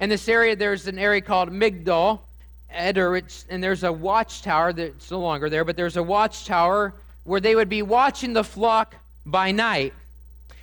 In 0.00 0.08
this 0.08 0.28
area, 0.28 0.54
there's 0.54 0.86
an 0.86 0.98
area 0.98 1.20
called 1.20 1.50
Migdal 1.50 2.20
Eder, 2.70 3.20
and 3.48 3.64
there's 3.64 3.82
a 3.82 3.92
watchtower 3.92 4.72
that's 4.72 5.10
no 5.10 5.20
longer 5.20 5.50
there, 5.50 5.64
but 5.64 5.76
there's 5.76 5.96
a 5.96 6.02
watchtower 6.02 6.94
where 7.24 7.40
they 7.40 7.54
would 7.54 7.68
be 7.68 7.82
watching 7.82 8.32
the 8.32 8.44
flock 8.44 8.94
by 9.26 9.50
night. 9.50 9.92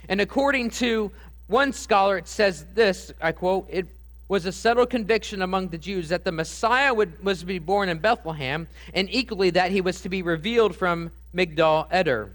And 0.08 0.22
according 0.22 0.70
to 0.72 1.12
one 1.48 1.74
scholar, 1.74 2.18
it 2.18 2.28
says 2.28 2.66
this 2.74 3.12
I 3.22 3.32
quote, 3.32 3.68
it 3.70 3.88
was 4.30 4.46
a 4.46 4.52
settled 4.52 4.90
conviction 4.90 5.42
among 5.42 5.70
the 5.70 5.78
Jews 5.78 6.10
that 6.10 6.26
the 6.26 6.32
Messiah 6.32 6.94
would, 6.94 7.24
was 7.24 7.40
to 7.40 7.46
be 7.46 7.60
born 7.60 7.90
in 7.90 8.00
Bethlehem, 8.00 8.68
and 8.94 9.08
equally 9.10 9.50
that 9.52 9.72
he 9.72 9.82
was 9.82 10.02
to 10.02 10.10
be 10.10 10.22
revealed 10.22 10.76
from 10.76 11.12
Migdal 11.34 11.88
Eder. 11.92 12.30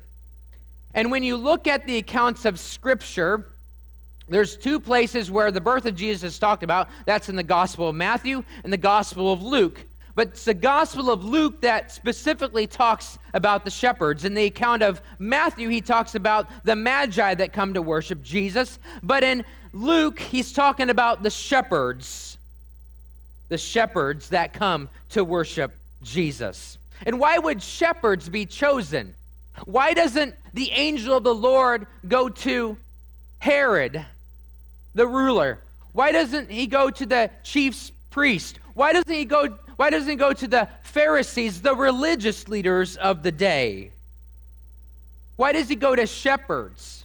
And 0.95 1.11
when 1.11 1.23
you 1.23 1.37
look 1.37 1.67
at 1.67 1.87
the 1.87 1.99
accounts 1.99 2.45
of 2.45 2.59
Scripture, 2.59 3.47
there's 4.29 4.57
two 4.57 4.81
places 4.81 5.31
where 5.31 5.51
the 5.51 5.61
birth 5.61 5.87
of 5.87 5.97
Jesus 5.97 6.35
is 6.35 6.39
talked 6.39 6.63
about. 6.63 6.89
That's 7.07 7.29
in 7.29 7.37
the 7.37 7.43
Gospel 7.43 7.89
of 7.89 7.95
Matthew 7.95 8.45
and 8.65 8.73
the 8.73 8.79
Gospel 8.79 9.33
of 9.33 9.43
Luke. 9.43 9.85
But 10.15 10.29
it's 10.29 10.45
the 10.45 10.55
Gospel 10.55 11.11
of 11.11 11.25
Luke 11.25 11.63
that 11.63 11.91
specifically 11.91 12.67
talks 12.67 13.19
about 13.33 13.65
the 13.65 13.71
shepherds. 13.71 14.25
In 14.25 14.35
the 14.35 14.45
account 14.45 14.83
of 14.83 15.01
Matthew, 15.19 15.71
he 15.71 15.81
talks 15.81 16.15
about 16.15 16.49
the 16.65 16.77
magi 16.77 17.35
that 17.35 17.55
come 17.55 17.73
to 17.75 17.81
worship 17.81 18.23
Jesus. 18.23 18.79
But 19.03 19.25
in 19.25 19.45
Luke, 19.73 20.21
he's 20.21 20.53
talking 20.53 20.91
about 20.91 21.23
the 21.23 21.31
shepherds, 21.31 22.37
the 23.49 23.59
shepherds 23.59 24.29
that 24.31 24.53
come 24.53 24.89
to 25.11 25.25
worship 25.25 25.73
Jesus. 26.03 26.79
And 27.07 27.19
why 27.19 27.39
would 27.39 27.63
shepherds 27.63 28.29
be 28.29 28.47
chosen? 28.47 29.15
Why 29.65 29.95
doesn't 29.95 30.35
the 30.55 30.71
angel 30.73 31.17
of 31.17 31.25
the 31.25 31.35
Lord 31.35 31.87
go 32.07 32.29
to 32.29 32.77
Herod, 33.39 34.05
the 34.95 35.07
ruler? 35.07 35.59
Why 35.93 36.13
doesn't 36.13 36.51
he 36.51 36.67
go 36.67 36.91
to 36.91 37.07
the 37.07 37.31
chief 37.43 37.91
priest? 38.11 38.59
Why 38.75 38.93
doesn't 38.93 39.13
he 39.13 39.25
go 39.25 39.59
why 39.77 39.91
doesn't 39.91 40.09
he 40.09 40.17
go 40.17 40.33
to 40.33 40.47
the 40.47 40.69
Pharisees, 40.85 41.63
the 41.63 41.75
religious 41.75 42.47
leaders 42.47 42.97
of 42.97 43.23
the 43.23 43.33
day? 43.33 43.91
Why 45.37 45.53
does 45.53 45.69
he 45.69 45.75
go 45.75 45.97
to 45.97 46.07
shepherds? 46.07 47.02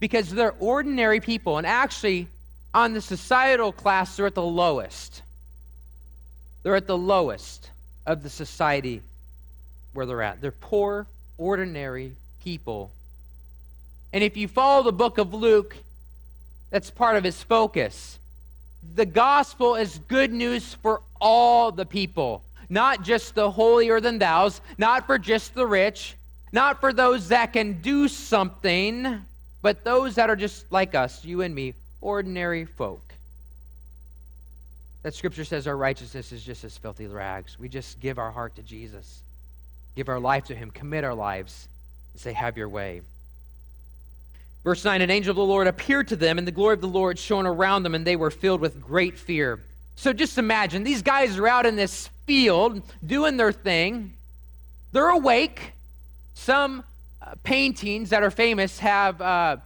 Because 0.00 0.30
they're 0.30 0.54
ordinary 0.58 1.20
people. 1.20 1.58
And 1.58 1.66
actually, 1.66 2.28
on 2.74 2.92
the 2.92 3.00
societal 3.00 3.72
class, 3.72 4.16
they're 4.16 4.26
at 4.26 4.34
the 4.34 4.42
lowest. 4.42 5.22
They're 6.62 6.76
at 6.76 6.86
the 6.86 6.98
lowest 6.98 7.70
of 8.06 8.22
the 8.22 8.30
society 8.30 9.02
where 9.92 10.06
they're 10.06 10.22
at. 10.22 10.40
They're 10.40 10.52
poor, 10.52 11.06
ordinary 11.36 12.12
people. 12.42 12.90
And 14.12 14.24
if 14.24 14.36
you 14.36 14.48
follow 14.48 14.82
the 14.82 14.92
book 14.92 15.18
of 15.18 15.34
Luke, 15.34 15.76
that's 16.70 16.90
part 16.90 17.16
of 17.16 17.24
his 17.24 17.42
focus. 17.42 18.18
The 18.94 19.06
gospel 19.06 19.74
is 19.74 19.98
good 20.08 20.32
news 20.32 20.74
for 20.74 21.02
all 21.20 21.72
the 21.72 21.86
people, 21.86 22.42
not 22.68 23.02
just 23.02 23.34
the 23.34 23.50
holier 23.50 24.00
than 24.00 24.18
thous, 24.18 24.60
not 24.76 25.06
for 25.06 25.18
just 25.18 25.54
the 25.54 25.66
rich, 25.66 26.16
not 26.52 26.80
for 26.80 26.92
those 26.92 27.28
that 27.28 27.52
can 27.52 27.80
do 27.80 28.08
something, 28.08 29.24
but 29.68 29.84
those 29.84 30.14
that 30.14 30.30
are 30.30 30.34
just 30.34 30.64
like 30.72 30.94
us, 30.94 31.26
you 31.26 31.42
and 31.42 31.54
me, 31.54 31.74
ordinary 32.00 32.64
folk. 32.64 33.02
That 35.02 35.12
scripture 35.12 35.44
says 35.44 35.66
our 35.66 35.76
righteousness 35.76 36.32
is 36.32 36.42
just 36.42 36.64
as 36.64 36.78
filthy 36.78 37.06
rags. 37.06 37.58
We 37.58 37.68
just 37.68 38.00
give 38.00 38.18
our 38.18 38.30
heart 38.30 38.56
to 38.56 38.62
Jesus, 38.62 39.20
give 39.94 40.08
our 40.08 40.20
life 40.20 40.46
to 40.46 40.54
Him, 40.54 40.70
commit 40.70 41.04
our 41.04 41.12
lives, 41.12 41.68
and 42.14 42.22
say, 42.22 42.32
Have 42.32 42.56
your 42.56 42.70
way. 42.70 43.02
Verse 44.64 44.82
9 44.86 45.02
An 45.02 45.10
angel 45.10 45.32
of 45.32 45.36
the 45.36 45.44
Lord 45.44 45.66
appeared 45.66 46.08
to 46.08 46.16
them, 46.16 46.38
and 46.38 46.46
the 46.46 46.50
glory 46.50 46.72
of 46.72 46.80
the 46.80 46.88
Lord 46.88 47.18
shone 47.18 47.44
around 47.44 47.82
them, 47.82 47.94
and 47.94 48.06
they 48.06 48.16
were 48.16 48.30
filled 48.30 48.62
with 48.62 48.80
great 48.80 49.18
fear. 49.18 49.60
So 49.96 50.14
just 50.14 50.38
imagine 50.38 50.82
these 50.82 51.02
guys 51.02 51.36
are 51.36 51.46
out 51.46 51.66
in 51.66 51.76
this 51.76 52.08
field 52.24 52.80
doing 53.06 53.36
their 53.36 53.52
thing. 53.52 54.14
They're 54.92 55.10
awake. 55.10 55.74
Some 56.32 56.84
paintings 57.42 58.10
that 58.10 58.22
are 58.22 58.30
famous 58.30 58.78
have 58.78 59.20
uh, 59.20 59.56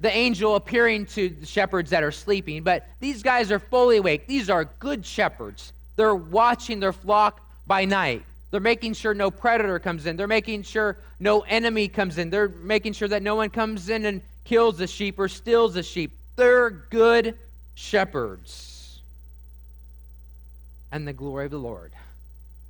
the 0.00 0.10
angel 0.10 0.56
appearing 0.56 1.06
to 1.06 1.28
the 1.28 1.46
shepherds 1.46 1.90
that 1.90 2.02
are 2.02 2.12
sleeping, 2.12 2.62
but 2.62 2.88
these 3.00 3.22
guys 3.22 3.52
are 3.52 3.58
fully 3.58 3.98
awake. 3.98 4.26
These 4.26 4.48
are 4.48 4.64
good 4.64 5.04
shepherds. 5.04 5.72
They're 5.96 6.14
watching 6.14 6.80
their 6.80 6.92
flock 6.92 7.40
by 7.66 7.84
night. 7.84 8.24
They're 8.50 8.60
making 8.60 8.94
sure 8.94 9.14
no 9.14 9.30
predator 9.30 9.78
comes 9.78 10.06
in. 10.06 10.16
They're 10.16 10.26
making 10.26 10.62
sure 10.62 10.96
no 11.20 11.40
enemy 11.40 11.88
comes 11.88 12.18
in. 12.18 12.30
They're 12.30 12.48
making 12.48 12.94
sure 12.94 13.08
that 13.08 13.22
no 13.22 13.36
one 13.36 13.50
comes 13.50 13.90
in 13.90 14.06
and 14.06 14.22
kills 14.44 14.78
the 14.78 14.86
sheep 14.86 15.18
or 15.18 15.28
steals 15.28 15.74
the 15.74 15.82
sheep. 15.82 16.12
They're 16.36 16.70
good 16.70 17.36
shepherds. 17.74 19.00
And 20.90 21.06
the 21.06 21.12
glory 21.12 21.44
of 21.44 21.50
the 21.50 21.58
Lord. 21.58 21.92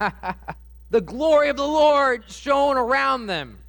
the 0.91 1.01
glory 1.01 1.49
of 1.49 1.57
the 1.57 1.67
Lord 1.67 2.25
shone 2.29 2.77
around 2.77 3.27
them. 3.27 3.60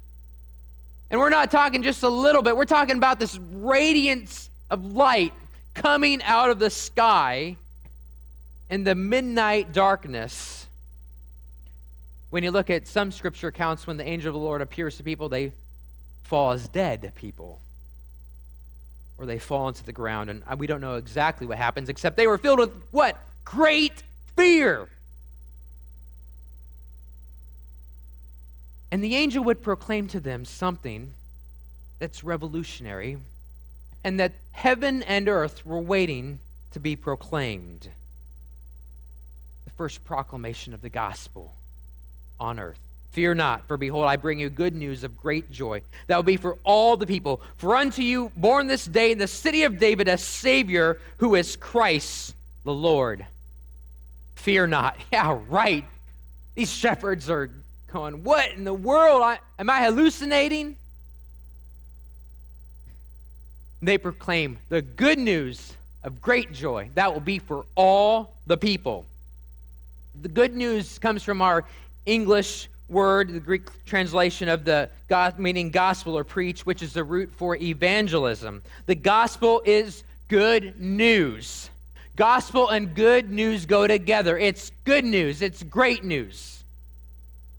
And 1.12 1.20
we're 1.20 1.28
not 1.28 1.50
talking 1.50 1.82
just 1.82 2.02
a 2.02 2.08
little 2.08 2.40
bit, 2.40 2.56
we're 2.56 2.64
talking 2.64 2.96
about 2.96 3.20
this 3.20 3.38
radiance 3.52 4.48
of 4.70 4.94
light 4.94 5.34
coming 5.74 6.22
out 6.22 6.48
of 6.48 6.58
the 6.58 6.70
sky 6.70 7.56
in 8.70 8.82
the 8.82 8.94
midnight 8.94 9.74
darkness. 9.74 10.66
When 12.30 12.42
you 12.42 12.50
look 12.50 12.70
at 12.70 12.88
some 12.88 13.12
scripture 13.12 13.48
accounts, 13.48 13.86
when 13.86 13.98
the 13.98 14.08
angel 14.08 14.30
of 14.30 14.32
the 14.32 14.40
Lord 14.40 14.62
appears 14.62 14.96
to 14.96 15.02
people, 15.02 15.28
they 15.28 15.52
fall 16.22 16.52
as 16.52 16.66
dead 16.66 17.12
people. 17.14 17.60
Or 19.18 19.26
they 19.26 19.38
fall 19.38 19.68
into 19.68 19.84
the 19.84 19.92
ground. 19.92 20.30
And 20.30 20.42
uh, 20.48 20.56
we 20.56 20.66
don't 20.66 20.80
know 20.80 20.94
exactly 20.94 21.46
what 21.46 21.58
happens, 21.58 21.90
except 21.90 22.16
they 22.16 22.26
were 22.26 22.38
filled 22.38 22.58
with 22.58 22.72
what? 22.90 23.18
Great 23.44 24.02
fear. 24.34 24.88
And 28.92 29.02
the 29.02 29.16
angel 29.16 29.42
would 29.44 29.62
proclaim 29.62 30.06
to 30.08 30.20
them 30.20 30.44
something 30.44 31.14
that's 31.98 32.22
revolutionary 32.22 33.16
and 34.04 34.20
that 34.20 34.32
heaven 34.52 35.02
and 35.04 35.30
earth 35.30 35.64
were 35.64 35.80
waiting 35.80 36.40
to 36.72 36.78
be 36.78 36.94
proclaimed. 36.94 37.88
The 39.64 39.70
first 39.70 40.04
proclamation 40.04 40.74
of 40.74 40.82
the 40.82 40.90
gospel 40.90 41.54
on 42.38 42.60
earth. 42.60 42.78
Fear 43.12 43.34
not, 43.34 43.66
for 43.66 43.78
behold, 43.78 44.04
I 44.04 44.16
bring 44.16 44.38
you 44.38 44.50
good 44.50 44.74
news 44.74 45.04
of 45.04 45.16
great 45.16 45.50
joy. 45.50 45.80
That 46.06 46.16
will 46.16 46.22
be 46.22 46.36
for 46.36 46.58
all 46.62 46.98
the 46.98 47.06
people. 47.06 47.40
For 47.56 47.76
unto 47.76 48.02
you, 48.02 48.30
born 48.36 48.66
this 48.66 48.84
day 48.84 49.12
in 49.12 49.18
the 49.18 49.26
city 49.26 49.64
of 49.64 49.78
David, 49.78 50.06
a 50.08 50.18
Savior 50.18 50.98
who 51.16 51.34
is 51.34 51.56
Christ 51.56 52.34
the 52.64 52.74
Lord. 52.74 53.24
Fear 54.34 54.66
not. 54.66 54.98
Yeah, 55.12 55.38
right. 55.48 55.86
These 56.54 56.70
shepherds 56.70 57.30
are 57.30 57.50
going, 57.92 58.24
What 58.24 58.52
in 58.52 58.64
the 58.64 58.74
world? 58.74 59.22
I, 59.22 59.38
am 59.58 59.70
I 59.70 59.82
hallucinating? 59.84 60.76
They 63.80 63.98
proclaim 63.98 64.58
the 64.68 64.82
good 64.82 65.18
news 65.18 65.74
of 66.04 66.20
great 66.20 66.52
joy. 66.52 66.88
That 66.94 67.12
will 67.12 67.20
be 67.20 67.38
for 67.38 67.64
all 67.74 68.34
the 68.46 68.56
people. 68.56 69.04
The 70.20 70.28
good 70.28 70.54
news 70.54 70.98
comes 70.98 71.22
from 71.22 71.42
our 71.42 71.64
English 72.06 72.68
word, 72.88 73.32
the 73.32 73.40
Greek 73.40 73.62
translation 73.86 74.48
of 74.48 74.64
the 74.64 74.88
God, 75.08 75.38
meaning 75.38 75.70
gospel 75.70 76.16
or 76.16 76.24
preach, 76.24 76.66
which 76.66 76.82
is 76.82 76.92
the 76.92 77.02
root 77.02 77.32
for 77.36 77.56
evangelism. 77.56 78.62
The 78.86 78.94
gospel 78.94 79.62
is 79.64 80.04
good 80.28 80.80
news. 80.80 81.70
Gospel 82.14 82.68
and 82.68 82.94
good 82.94 83.30
news 83.30 83.66
go 83.66 83.86
together. 83.86 84.38
It's 84.38 84.70
good 84.84 85.04
news, 85.04 85.42
it's 85.42 85.62
great 85.62 86.04
news. 86.04 86.61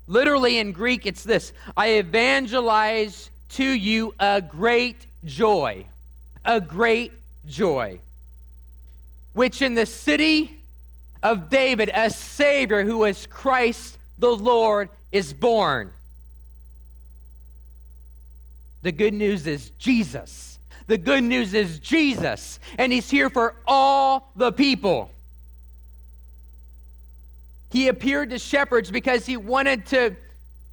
Literally 0.08 0.60
in 0.60 0.72
Greek, 0.72 1.06
it's 1.06 1.24
this 1.24 1.54
I 1.78 1.94
evangelize 1.94 3.30
to 3.50 3.64
you 3.64 4.14
a 4.20 4.42
great 4.42 5.06
joy. 5.26 5.86
A 6.46 6.60
great 6.60 7.14
joy. 7.48 8.00
Which 9.34 9.62
in 9.62 9.76
the 9.76 9.86
city 9.86 10.60
of 11.22 11.50
David, 11.50 11.90
a 11.94 12.10
Savior 12.10 12.84
who 12.84 13.06
is 13.06 13.28
Christ 13.28 13.98
the 14.18 14.36
Lord 14.36 14.90
is 15.12 15.34
born. 15.34 15.92
The 18.82 18.92
good 18.92 19.14
news 19.14 19.48
is 19.48 19.70
Jesus. 19.80 20.60
The 20.88 20.98
good 20.98 21.24
news 21.24 21.54
is 21.54 21.80
Jesus, 21.80 22.60
and 22.78 22.92
He's 22.92 23.10
here 23.10 23.30
for 23.30 23.56
all 23.66 24.32
the 24.36 24.52
people. 24.52 25.10
He 27.74 27.88
appeared 27.88 28.30
to 28.30 28.38
shepherds 28.38 28.92
because 28.92 29.26
He 29.26 29.36
wanted 29.36 29.88
to, 29.88 30.16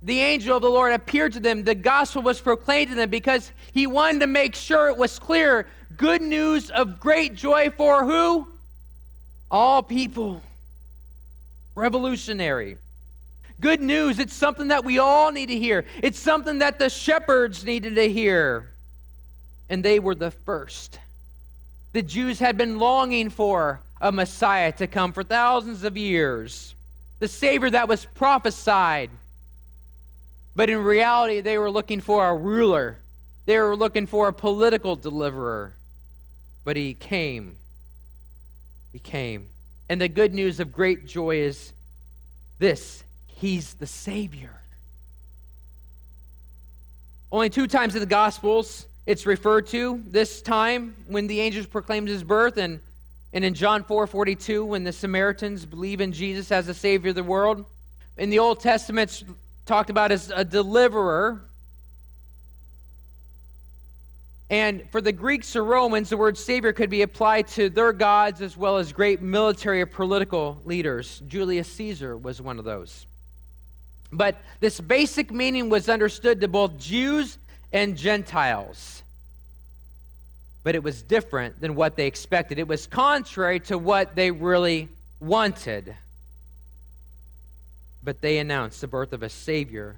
the 0.03 0.21
angel 0.21 0.57
of 0.57 0.63
the 0.63 0.69
Lord 0.69 0.93
appeared 0.93 1.33
to 1.33 1.41
them. 1.41 1.65
The 1.65 1.75
gospel 1.75 2.21
was 2.21 2.43
proclaimed 2.43 2.91
to 2.91 2.95
them 2.95 3.09
because 3.09 3.53
He 3.73 3.87
wanted 3.87 4.21
to 4.21 4.27
make 4.27 4.55
sure 4.55 4.89
it 4.89 4.99
was 4.99 5.19
clear 5.19 5.67
good 5.97 6.21
news 6.21 6.71
of 6.71 7.01
great 7.01 7.35
joy 7.35 7.71
for 7.71 8.05
who? 8.05 8.47
All 9.51 9.83
people. 9.83 10.43
Revolutionary. 11.75 12.77
Good 13.63 13.81
news. 13.81 14.19
It's 14.19 14.35
something 14.35 14.69
that 14.69 14.85
we 14.85 14.99
all 14.99 15.33
need 15.33 15.47
to 15.47 15.59
hear. 15.59 15.87
It's 16.03 16.19
something 16.19 16.59
that 16.59 16.79
the 16.79 16.91
shepherds 16.91 17.65
needed 17.65 17.95
to 17.95 18.13
hear. 18.13 18.69
And 19.71 19.83
they 19.83 20.01
were 20.01 20.15
the 20.15 20.33
first. 20.33 20.99
The 21.95 22.03
Jews 22.03 22.39
had 22.39 22.59
been 22.59 22.79
longing 22.79 23.31
for 23.31 23.81
a 24.03 24.13
Messiah 24.13 24.73
to 24.73 24.87
come 24.87 25.15
for 25.15 25.23
thousands 25.23 25.83
of 25.83 25.97
years, 25.97 26.75
the 27.21 27.29
Savior 27.29 27.71
that 27.71 27.89
was 27.89 28.05
prophesied. 28.05 29.11
But 30.57 30.69
in 30.69 30.83
reality, 30.83 31.41
they 31.41 31.59
were 31.59 31.71
looking 31.71 32.01
for 32.01 32.29
a 32.29 32.35
ruler, 32.35 32.99
they 33.47 33.59
were 33.59 33.77
looking 33.77 34.07
for 34.07 34.29
a 34.29 34.33
political 34.33 34.97
deliverer. 34.97 35.73
But 36.65 36.77
he 36.77 36.95
came. 36.95 37.57
He 38.93 38.99
came. 38.99 39.47
And 39.89 40.01
the 40.01 40.09
good 40.09 40.35
news 40.35 40.61
of 40.61 40.73
great 40.73 41.07
joy 41.07 41.37
is 41.37 41.73
this 42.59 43.03
He's 43.27 43.75
the 43.75 43.87
Savior. 43.87 44.53
Only 47.33 47.49
two 47.49 47.67
times 47.67 47.95
in 47.95 48.01
the 48.01 48.07
Gospels 48.07 48.87
it's 49.07 49.25
referred 49.25 49.67
to. 49.69 50.03
This 50.07 50.43
time 50.43 50.95
when 51.09 51.27
the 51.27 51.41
angels 51.41 51.67
proclaimed 51.67 52.09
his 52.09 52.23
birth, 52.23 52.59
and, 52.59 52.81
and 53.33 53.45
in 53.45 53.55
John 53.55 53.85
4 53.85 54.07
42, 54.07 54.65
when 54.65 54.85
the 54.85 54.93
Samaritans 54.93 55.65
believe 55.65 56.01
in 56.01 56.13
Jesus 56.13 56.51
as 56.51 56.67
the 56.67 56.75
Savior 56.75 57.11
of 57.11 57.17
the 57.17 57.23
world. 57.23 57.65
In 58.17 58.31
the 58.31 58.41
Old 58.41 58.61
Testament, 58.61 59.11
it's 59.11 59.25
talked 59.67 59.91
about 59.91 60.11
as 60.11 60.31
a 60.35 60.45
deliverer. 60.45 61.41
And 64.51 64.83
for 64.91 65.01
the 65.01 65.13
Greeks 65.13 65.55
or 65.55 65.63
Romans, 65.63 66.11
the 66.11 66.17
word 66.17 66.37
Savior 66.37 66.73
could 66.73 66.91
be 66.91 67.03
applied 67.03 67.47
to 67.49 67.71
their 67.71 67.93
gods 67.93 68.43
as 68.43 68.57
well 68.57 68.79
as 68.79 68.93
great 68.93 69.23
military 69.23 69.81
or 69.81 69.87
political 69.87 70.61
leaders. 70.65 71.23
Julius 71.29 71.69
Caesar 71.69 72.17
was 72.17 72.43
one 72.43 72.59
of 72.59 72.65
those. 72.65 73.07
But 74.13 74.41
this 74.59 74.81
basic 74.81 75.31
meaning 75.31 75.69
was 75.71 75.89
understood 75.89 76.41
to 76.41 76.49
both 76.49 76.77
Jews 76.79 77.39
and 77.73 77.97
Gentiles. 77.97 79.05
But 80.63 80.75
it 80.75 80.83
was 80.83 81.03
different 81.03 81.61
than 81.61 81.75
what 81.75 81.97
they 81.97 82.07
expected. 82.07 82.59
It 82.59 82.69
was 82.69 82.87
contrary 82.87 83.61
to 83.61 83.79
what 83.79 84.15
they 84.15 84.31
really 84.31 84.89
wanted. 85.21 85.95
But 88.03 88.21
they 88.21 88.39
announced 88.39 88.81
the 88.81 88.87
birth 88.87 89.13
of 89.13 89.23
a 89.23 89.29
Savior. 89.29 89.97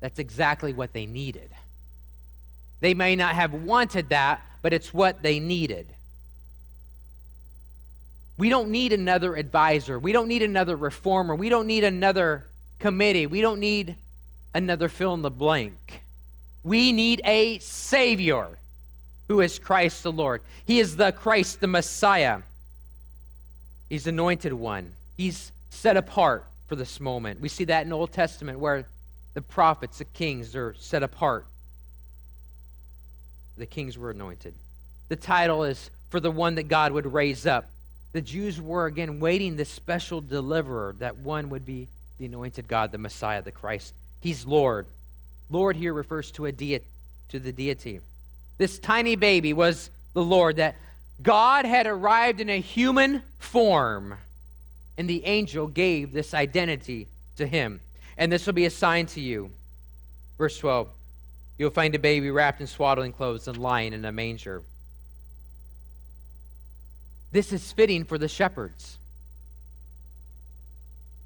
That's 0.00 0.18
exactly 0.18 0.72
what 0.72 0.92
they 0.92 1.06
needed. 1.06 1.50
They 2.80 2.94
may 2.94 3.16
not 3.16 3.34
have 3.34 3.54
wanted 3.54 4.08
that, 4.10 4.42
but 4.62 4.72
it's 4.72 4.92
what 4.92 5.22
they 5.22 5.40
needed. 5.40 5.86
We 8.36 8.48
don't 8.48 8.70
need 8.70 8.92
another 8.92 9.36
advisor. 9.36 9.98
We 9.98 10.12
don't 10.12 10.28
need 10.28 10.42
another 10.42 10.76
reformer. 10.76 11.34
We 11.34 11.48
don't 11.48 11.66
need 11.66 11.84
another 11.84 12.46
committee. 12.80 13.26
We 13.26 13.40
don't 13.40 13.60
need 13.60 13.94
another 14.52 14.88
fill 14.88 15.14
in 15.14 15.22
the 15.22 15.30
blank. 15.30 16.02
We 16.64 16.92
need 16.92 17.20
a 17.24 17.58
Savior 17.60 18.58
who 19.28 19.40
is 19.40 19.58
Christ 19.58 20.02
the 20.02 20.12
Lord. 20.12 20.42
He 20.66 20.80
is 20.80 20.96
the 20.96 21.12
Christ, 21.12 21.60
the 21.60 21.66
Messiah. 21.66 22.42
He's 23.88 24.06
anointed 24.06 24.52
one. 24.52 24.92
He's 25.16 25.52
set 25.70 25.96
apart 25.96 26.44
for 26.66 26.76
this 26.76 27.00
moment. 27.00 27.40
We 27.40 27.48
see 27.48 27.64
that 27.64 27.82
in 27.82 27.90
the 27.90 27.96
Old 27.96 28.12
Testament 28.12 28.58
where 28.58 28.86
the 29.34 29.42
prophets, 29.42 29.98
the 29.98 30.04
kings, 30.04 30.54
are 30.54 30.74
set 30.78 31.02
apart. 31.02 31.46
The 33.56 33.66
kings 33.66 33.96
were 33.96 34.10
anointed. 34.10 34.54
The 35.08 35.16
title 35.16 35.64
is 35.64 35.90
for 36.10 36.20
the 36.20 36.30
one 36.30 36.54
that 36.56 36.68
God 36.68 36.92
would 36.92 37.12
raise 37.12 37.46
up. 37.46 37.68
The 38.12 38.20
Jews 38.20 38.60
were 38.60 38.86
again 38.86 39.20
waiting 39.20 39.56
this 39.56 39.68
special 39.68 40.20
deliverer, 40.20 40.94
that 41.00 41.16
one 41.18 41.50
would 41.50 41.66
be 41.66 41.88
the 42.18 42.26
anointed 42.26 42.68
God, 42.68 42.92
the 42.92 42.98
Messiah, 42.98 43.42
the 43.42 43.50
Christ. 43.50 43.92
He's 44.20 44.46
Lord. 44.46 44.86
Lord 45.50 45.76
here 45.76 45.92
refers 45.92 46.30
to 46.32 46.46
a 46.46 46.52
deity, 46.52 46.84
to 47.30 47.40
the 47.40 47.52
deity. 47.52 48.00
This 48.58 48.78
tiny 48.78 49.16
baby 49.16 49.52
was 49.52 49.90
the 50.12 50.22
Lord 50.22 50.56
that 50.56 50.76
God 51.22 51.64
had 51.64 51.86
arrived 51.86 52.40
in 52.40 52.50
a 52.50 52.60
human 52.60 53.22
form, 53.38 54.14
and 54.96 55.08
the 55.08 55.24
angel 55.24 55.66
gave 55.66 56.12
this 56.12 56.34
identity 56.34 57.08
to 57.36 57.46
him. 57.46 57.80
And 58.16 58.30
this 58.30 58.46
will 58.46 58.52
be 58.52 58.66
a 58.66 58.70
sign 58.70 59.06
to 59.06 59.20
you. 59.20 59.50
Verse 60.38 60.58
12 60.58 60.88
You'll 61.56 61.70
find 61.70 61.94
a 61.94 62.00
baby 62.00 62.30
wrapped 62.30 62.60
in 62.60 62.66
swaddling 62.66 63.12
clothes 63.12 63.46
and 63.46 63.56
lying 63.56 63.92
in 63.92 64.04
a 64.04 64.12
manger. 64.12 64.62
This 67.30 67.52
is 67.52 67.72
fitting 67.72 68.04
for 68.04 68.18
the 68.18 68.28
shepherds. 68.28 68.98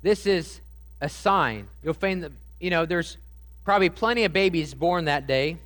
This 0.03 0.27
is 0.27 0.61
a 1.01 1.09
sign. 1.09 1.67
You'll 1.83 1.95
find 1.95 2.23
that, 2.25 2.33
you 2.61 2.71
know, 2.71 2.87
there's 2.87 3.17
probably 3.65 3.91
plenty 3.91 4.25
of 4.25 4.33
babies 4.33 4.75
born 4.75 5.07
that 5.07 5.27
day. 5.27 5.59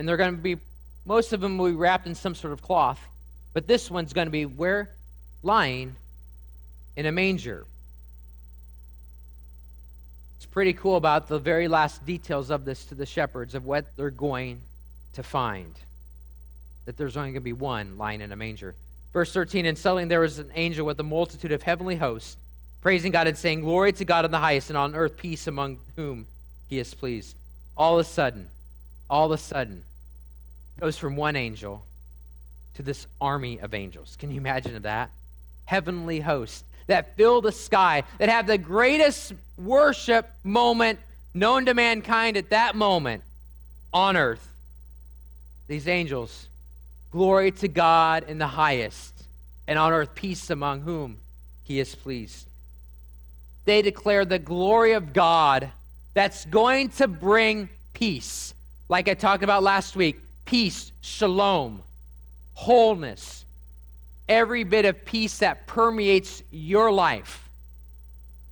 And 0.00 0.08
they're 0.08 0.16
going 0.16 0.34
to 0.34 0.40
be, 0.40 0.56
most 1.04 1.34
of 1.34 1.42
them 1.42 1.58
will 1.58 1.68
be 1.68 1.76
wrapped 1.76 2.06
in 2.06 2.14
some 2.14 2.34
sort 2.34 2.54
of 2.54 2.62
cloth. 2.62 2.98
But 3.52 3.66
this 3.66 3.90
one's 3.90 4.14
going 4.14 4.28
to 4.28 4.32
be 4.32 4.46
where? 4.46 4.88
Lying 5.42 5.94
in 6.96 7.04
a 7.04 7.12
manger. 7.12 7.66
It's 10.38 10.46
pretty 10.46 10.72
cool 10.72 10.96
about 10.96 11.28
the 11.28 11.38
very 11.38 11.68
last 11.68 12.06
details 12.06 12.48
of 12.50 12.64
this 12.64 12.86
to 12.86 12.94
the 12.94 13.04
shepherds 13.04 13.54
of 13.54 13.66
what 13.66 13.94
they're 13.98 14.08
going 14.08 14.62
to 15.12 15.22
find. 15.22 15.74
That 16.86 16.96
there's 16.96 17.18
only 17.18 17.32
going 17.32 17.34
to 17.34 17.40
be 17.40 17.52
one 17.52 17.98
lying 17.98 18.22
in 18.22 18.32
a 18.32 18.36
manger. 18.36 18.74
Verse 19.12 19.34
13, 19.34 19.66
and 19.66 19.76
suddenly 19.76 20.06
there 20.06 20.20
was 20.20 20.38
an 20.38 20.50
angel 20.54 20.86
with 20.86 20.98
a 20.98 21.02
multitude 21.02 21.52
of 21.52 21.62
heavenly 21.62 21.96
hosts 21.96 22.38
praising 22.80 23.12
God 23.12 23.26
and 23.26 23.36
saying, 23.36 23.60
Glory 23.60 23.92
to 23.92 24.06
God 24.06 24.24
in 24.24 24.30
the 24.30 24.38
highest, 24.38 24.70
and 24.70 24.78
on 24.78 24.94
earth 24.94 25.18
peace 25.18 25.46
among 25.46 25.76
whom 25.94 26.24
he 26.70 26.78
is 26.78 26.94
pleased. 26.94 27.36
All 27.76 27.98
of 27.98 28.06
a 28.06 28.08
sudden, 28.08 28.48
all 29.10 29.26
of 29.26 29.32
a 29.32 29.42
sudden, 29.42 29.82
goes 30.80 30.96
from 30.96 31.14
one 31.14 31.36
angel 31.36 31.84
to 32.74 32.82
this 32.82 33.06
army 33.20 33.60
of 33.60 33.74
angels. 33.74 34.16
Can 34.18 34.30
you 34.30 34.38
imagine 34.38 34.80
that? 34.82 35.10
Heavenly 35.66 36.20
host 36.20 36.64
that 36.86 37.16
fill 37.16 37.40
the 37.40 37.52
sky, 37.52 38.02
that 38.18 38.28
have 38.28 38.46
the 38.48 38.58
greatest 38.58 39.32
worship 39.56 40.28
moment 40.42 40.98
known 41.34 41.66
to 41.66 41.74
mankind 41.74 42.36
at 42.36 42.50
that 42.50 42.74
moment 42.74 43.22
on 43.92 44.16
earth. 44.16 44.48
These 45.68 45.86
angels, 45.86 46.48
glory 47.12 47.52
to 47.52 47.68
God 47.68 48.24
in 48.26 48.38
the 48.38 48.48
highest, 48.48 49.14
and 49.68 49.78
on 49.78 49.92
earth 49.92 50.14
peace 50.16 50.50
among 50.50 50.80
whom 50.80 51.18
he 51.62 51.78
is 51.78 51.94
pleased. 51.94 52.46
they 53.66 53.82
declare 53.82 54.24
the 54.24 54.38
glory 54.38 54.92
of 54.92 55.12
God 55.12 55.70
that's 56.14 56.44
going 56.46 56.88
to 56.88 57.06
bring 57.06 57.68
peace. 57.92 58.52
Like 58.88 59.08
I 59.08 59.14
talked 59.14 59.44
about 59.44 59.62
last 59.62 59.94
week 59.94 60.20
peace, 60.50 60.90
shalom, 61.00 61.80
wholeness, 62.54 63.44
every 64.28 64.64
bit 64.64 64.84
of 64.84 65.04
peace 65.04 65.38
that 65.38 65.64
permeates 65.68 66.42
your 66.50 66.90
life. 66.90 67.48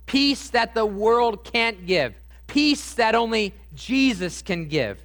Peace 0.05 0.49
that 0.51 0.73
the 0.73 0.85
world 0.85 1.43
can't 1.43 1.85
give. 1.85 2.15
Peace 2.47 2.93
that 2.93 3.15
only 3.15 3.53
Jesus 3.75 4.41
can 4.41 4.69
give. 4.69 4.97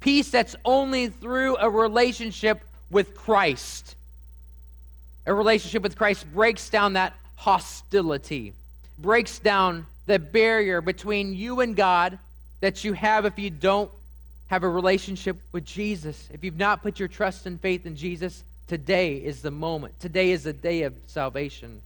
Peace 0.00 0.30
that's 0.30 0.56
only 0.64 1.08
through 1.08 1.58
a 1.58 1.68
relationship 1.68 2.62
with 2.90 3.14
Christ. 3.14 3.94
A 5.26 5.34
relationship 5.34 5.82
with 5.82 5.94
Christ 5.94 6.24
breaks 6.32 6.70
down 6.70 6.94
that 6.94 7.12
hostility, 7.36 8.54
breaks 8.98 9.38
down 9.40 9.84
the 10.06 10.18
barrier 10.18 10.80
between 10.80 11.34
you 11.34 11.60
and 11.60 11.76
God 11.76 12.18
that 12.60 12.82
you 12.82 12.94
have 12.94 13.26
if 13.26 13.38
you 13.38 13.50
don't 13.50 13.90
have 14.50 14.64
a 14.64 14.68
relationship 14.68 15.40
with 15.52 15.64
Jesus. 15.64 16.28
If 16.32 16.42
you've 16.42 16.56
not 16.56 16.82
put 16.82 16.98
your 16.98 17.06
trust 17.06 17.46
and 17.46 17.60
faith 17.60 17.86
in 17.86 17.94
Jesus, 17.94 18.42
today 18.66 19.14
is 19.14 19.42
the 19.42 19.50
moment. 19.52 19.98
Today 20.00 20.32
is 20.32 20.42
the 20.42 20.52
day 20.52 20.82
of 20.82 20.92
salvation 21.06 21.80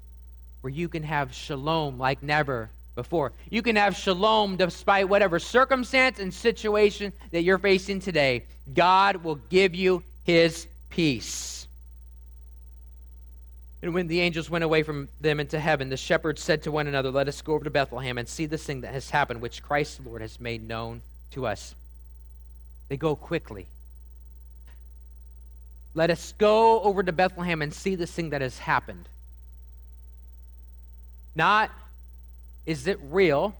where 0.62 0.72
you 0.72 0.88
can 0.88 1.02
have 1.02 1.34
shalom 1.34 1.98
like 1.98 2.22
never 2.22 2.70
before. 2.94 3.32
You 3.50 3.60
can 3.60 3.76
have 3.76 3.94
shalom 3.94 4.56
despite 4.56 5.10
whatever 5.10 5.38
circumstance 5.38 6.18
and 6.18 6.32
situation 6.32 7.12
that 7.32 7.42
you're 7.42 7.58
facing 7.58 8.00
today. 8.00 8.44
God 8.72 9.16
will 9.16 9.36
give 9.50 9.74
you 9.74 10.02
his 10.24 10.66
peace. 10.88 11.66
And 13.82 13.92
when 13.92 14.06
the 14.06 14.22
angels 14.22 14.48
went 14.48 14.64
away 14.64 14.82
from 14.82 15.10
them 15.20 15.38
into 15.38 15.60
heaven, 15.60 15.90
the 15.90 15.98
shepherds 15.98 16.40
said 16.40 16.62
to 16.62 16.70
one 16.70 16.86
another, 16.86 17.10
Let 17.10 17.28
us 17.28 17.42
go 17.42 17.52
over 17.52 17.64
to 17.64 17.70
Bethlehem 17.70 18.16
and 18.16 18.26
see 18.26 18.46
this 18.46 18.64
thing 18.64 18.80
that 18.80 18.94
has 18.94 19.10
happened, 19.10 19.42
which 19.42 19.62
Christ 19.62 20.02
the 20.02 20.08
Lord 20.08 20.22
has 20.22 20.40
made 20.40 20.66
known 20.66 21.02
to 21.32 21.46
us. 21.46 21.74
They 22.94 22.98
go 22.98 23.16
quickly. 23.16 23.66
Let 25.94 26.10
us 26.10 26.32
go 26.38 26.80
over 26.80 27.02
to 27.02 27.10
Bethlehem 27.10 27.60
and 27.60 27.74
see 27.74 27.96
this 27.96 28.12
thing 28.12 28.30
that 28.30 28.40
has 28.40 28.56
happened. 28.56 29.08
Not 31.34 31.72
is 32.66 32.86
it 32.86 33.00
real? 33.10 33.56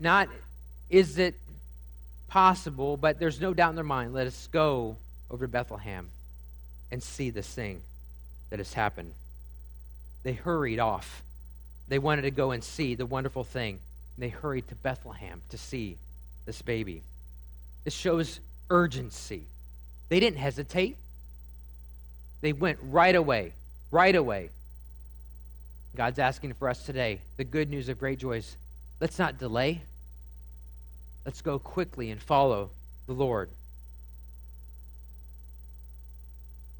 Not 0.00 0.30
is 0.88 1.18
it 1.18 1.34
possible, 2.28 2.96
but 2.96 3.20
there's 3.20 3.42
no 3.42 3.52
doubt 3.52 3.68
in 3.68 3.74
their 3.74 3.84
mind. 3.84 4.14
Let 4.14 4.26
us 4.26 4.48
go 4.50 4.96
over 5.30 5.44
to 5.44 5.52
Bethlehem 5.52 6.08
and 6.90 7.02
see 7.02 7.28
this 7.28 7.46
thing 7.46 7.82
that 8.48 8.58
has 8.58 8.72
happened. 8.72 9.12
They 10.22 10.32
hurried 10.32 10.78
off. 10.78 11.22
They 11.88 11.98
wanted 11.98 12.22
to 12.22 12.30
go 12.30 12.52
and 12.52 12.64
see 12.64 12.94
the 12.94 13.04
wonderful 13.04 13.44
thing. 13.44 13.80
They 14.16 14.30
hurried 14.30 14.66
to 14.68 14.74
Bethlehem 14.76 15.42
to 15.50 15.58
see 15.58 15.98
this 16.46 16.62
baby. 16.62 17.02
This 17.86 17.94
shows 17.94 18.40
urgency. 18.68 19.44
They 20.08 20.18
didn't 20.18 20.40
hesitate. 20.40 20.96
They 22.40 22.52
went 22.52 22.80
right 22.82 23.14
away, 23.14 23.52
right 23.92 24.14
away. 24.16 24.50
God's 25.94 26.18
asking 26.18 26.54
for 26.54 26.68
us 26.68 26.84
today 26.84 27.20
the 27.36 27.44
good 27.44 27.70
news 27.70 27.88
of 27.88 28.00
great 28.00 28.18
joys. 28.18 28.56
Let's 29.00 29.20
not 29.20 29.38
delay. 29.38 29.82
Let's 31.24 31.42
go 31.42 31.60
quickly 31.60 32.10
and 32.10 32.20
follow 32.20 32.70
the 33.06 33.12
Lord. 33.12 33.50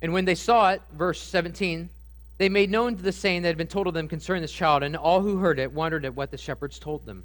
And 0.03 0.13
when 0.13 0.25
they 0.25 0.35
saw 0.35 0.73
it, 0.73 0.83
verse 0.93 1.23
17, 1.23 1.89
they 2.39 2.49
made 2.49 2.69
known 2.69 2.97
to 2.97 3.03
the 3.03 3.13
saying 3.13 3.43
that 3.43 3.49
had 3.49 3.57
been 3.57 3.69
told 3.69 3.95
them 3.95 4.09
concerning 4.09 4.43
this 4.43 4.51
child, 4.51 4.83
and 4.83 4.97
all 4.97 5.21
who 5.21 5.37
heard 5.37 5.61
it 5.61 5.71
wondered 5.71 6.05
at 6.05 6.17
what 6.17 6.33
the 6.33 6.37
shepherds 6.37 6.81
told 6.81 7.07
them. 7.07 7.23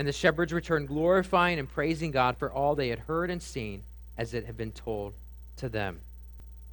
And 0.00 0.08
the 0.08 0.14
shepherds 0.14 0.50
returned, 0.50 0.88
glorifying 0.88 1.58
and 1.58 1.70
praising 1.70 2.10
God 2.10 2.38
for 2.38 2.50
all 2.50 2.74
they 2.74 2.88
had 2.88 3.00
heard 3.00 3.28
and 3.28 3.42
seen 3.42 3.82
as 4.16 4.32
it 4.32 4.46
had 4.46 4.56
been 4.56 4.72
told 4.72 5.12
to 5.58 5.68
them. 5.68 6.00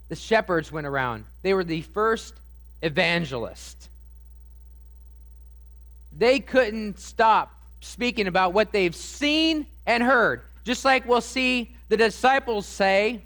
The 0.07 0.15
shepherds 0.15 0.71
went 0.71 0.87
around. 0.87 1.25
They 1.41 1.53
were 1.53 1.65
the 1.65 1.81
first 1.81 2.35
evangelists. 2.81 3.89
They 6.17 6.39
couldn't 6.39 7.01
stop 7.01 7.53
speaking 7.81 8.27
about 8.27 8.53
what 8.53 8.71
they've 8.71 8.95
seen 8.95 9.65
and 9.85 10.01
heard. 10.01 10.43
Just 10.63 10.85
like 10.85 11.05
we'll 11.05 11.19
see 11.19 11.75
the 11.89 11.97
disciples 11.97 12.65
say 12.65 13.19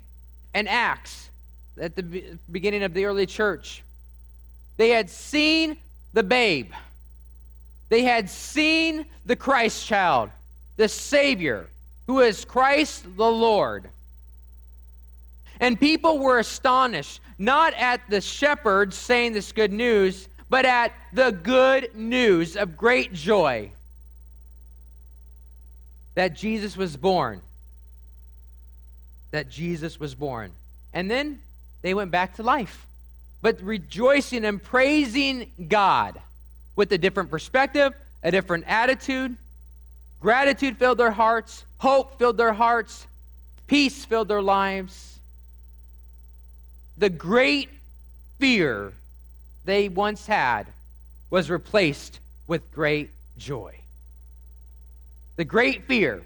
in 0.55 0.67
Acts 0.67 1.29
at 1.79 1.95
the 1.95 2.39
beginning 2.51 2.81
of 2.81 2.95
the 2.95 3.05
early 3.05 3.27
church. 3.27 3.83
They 4.77 4.89
had 4.89 5.11
seen 5.11 5.77
the 6.13 6.23
babe, 6.23 6.71
they 7.91 8.03
had 8.03 8.29
seen 8.29 9.05
the 9.25 9.35
Christ 9.35 9.85
child, 9.85 10.29
the 10.77 10.87
Savior, 10.87 11.67
who 12.07 12.21
is 12.21 12.45
Christ 12.45 13.03
the 13.17 13.29
Lord. 13.29 13.89
And 15.59 15.77
people 15.77 16.17
were 16.17 16.39
astonished, 16.39 17.19
not 17.37 17.73
at 17.73 17.99
the 18.09 18.21
shepherds 18.21 18.95
saying 18.95 19.33
this 19.33 19.51
good 19.51 19.73
news, 19.73 20.29
but 20.49 20.63
at 20.63 20.93
the 21.11 21.31
good 21.31 21.93
news 21.93 22.55
of 22.55 22.77
great 22.77 23.11
joy 23.11 23.71
that 26.15 26.33
Jesus 26.33 26.77
was 26.77 26.95
born. 26.95 27.41
That 29.31 29.49
Jesus 29.49 29.99
was 29.99 30.15
born. 30.15 30.53
And 30.93 31.11
then 31.11 31.39
they 31.81 31.93
went 31.93 32.11
back 32.11 32.35
to 32.35 32.43
life, 32.43 32.87
but 33.41 33.61
rejoicing 33.61 34.45
and 34.45 34.63
praising 34.63 35.51
God 35.67 36.21
with 36.81 36.91
a 36.93 36.97
different 36.97 37.29
perspective, 37.29 37.93
a 38.23 38.31
different 38.31 38.63
attitude. 38.65 39.37
Gratitude 40.19 40.77
filled 40.77 40.97
their 40.97 41.11
hearts, 41.11 41.63
hope 41.77 42.17
filled 42.17 42.37
their 42.37 42.53
hearts, 42.53 43.05
peace 43.67 44.03
filled 44.03 44.27
their 44.27 44.41
lives. 44.41 45.19
The 46.97 47.11
great 47.11 47.69
fear 48.39 48.93
they 49.63 49.89
once 49.89 50.25
had 50.25 50.65
was 51.29 51.51
replaced 51.51 52.19
with 52.47 52.71
great 52.71 53.11
joy. 53.37 53.75
The 55.35 55.45
great 55.45 55.83
fear 55.83 56.23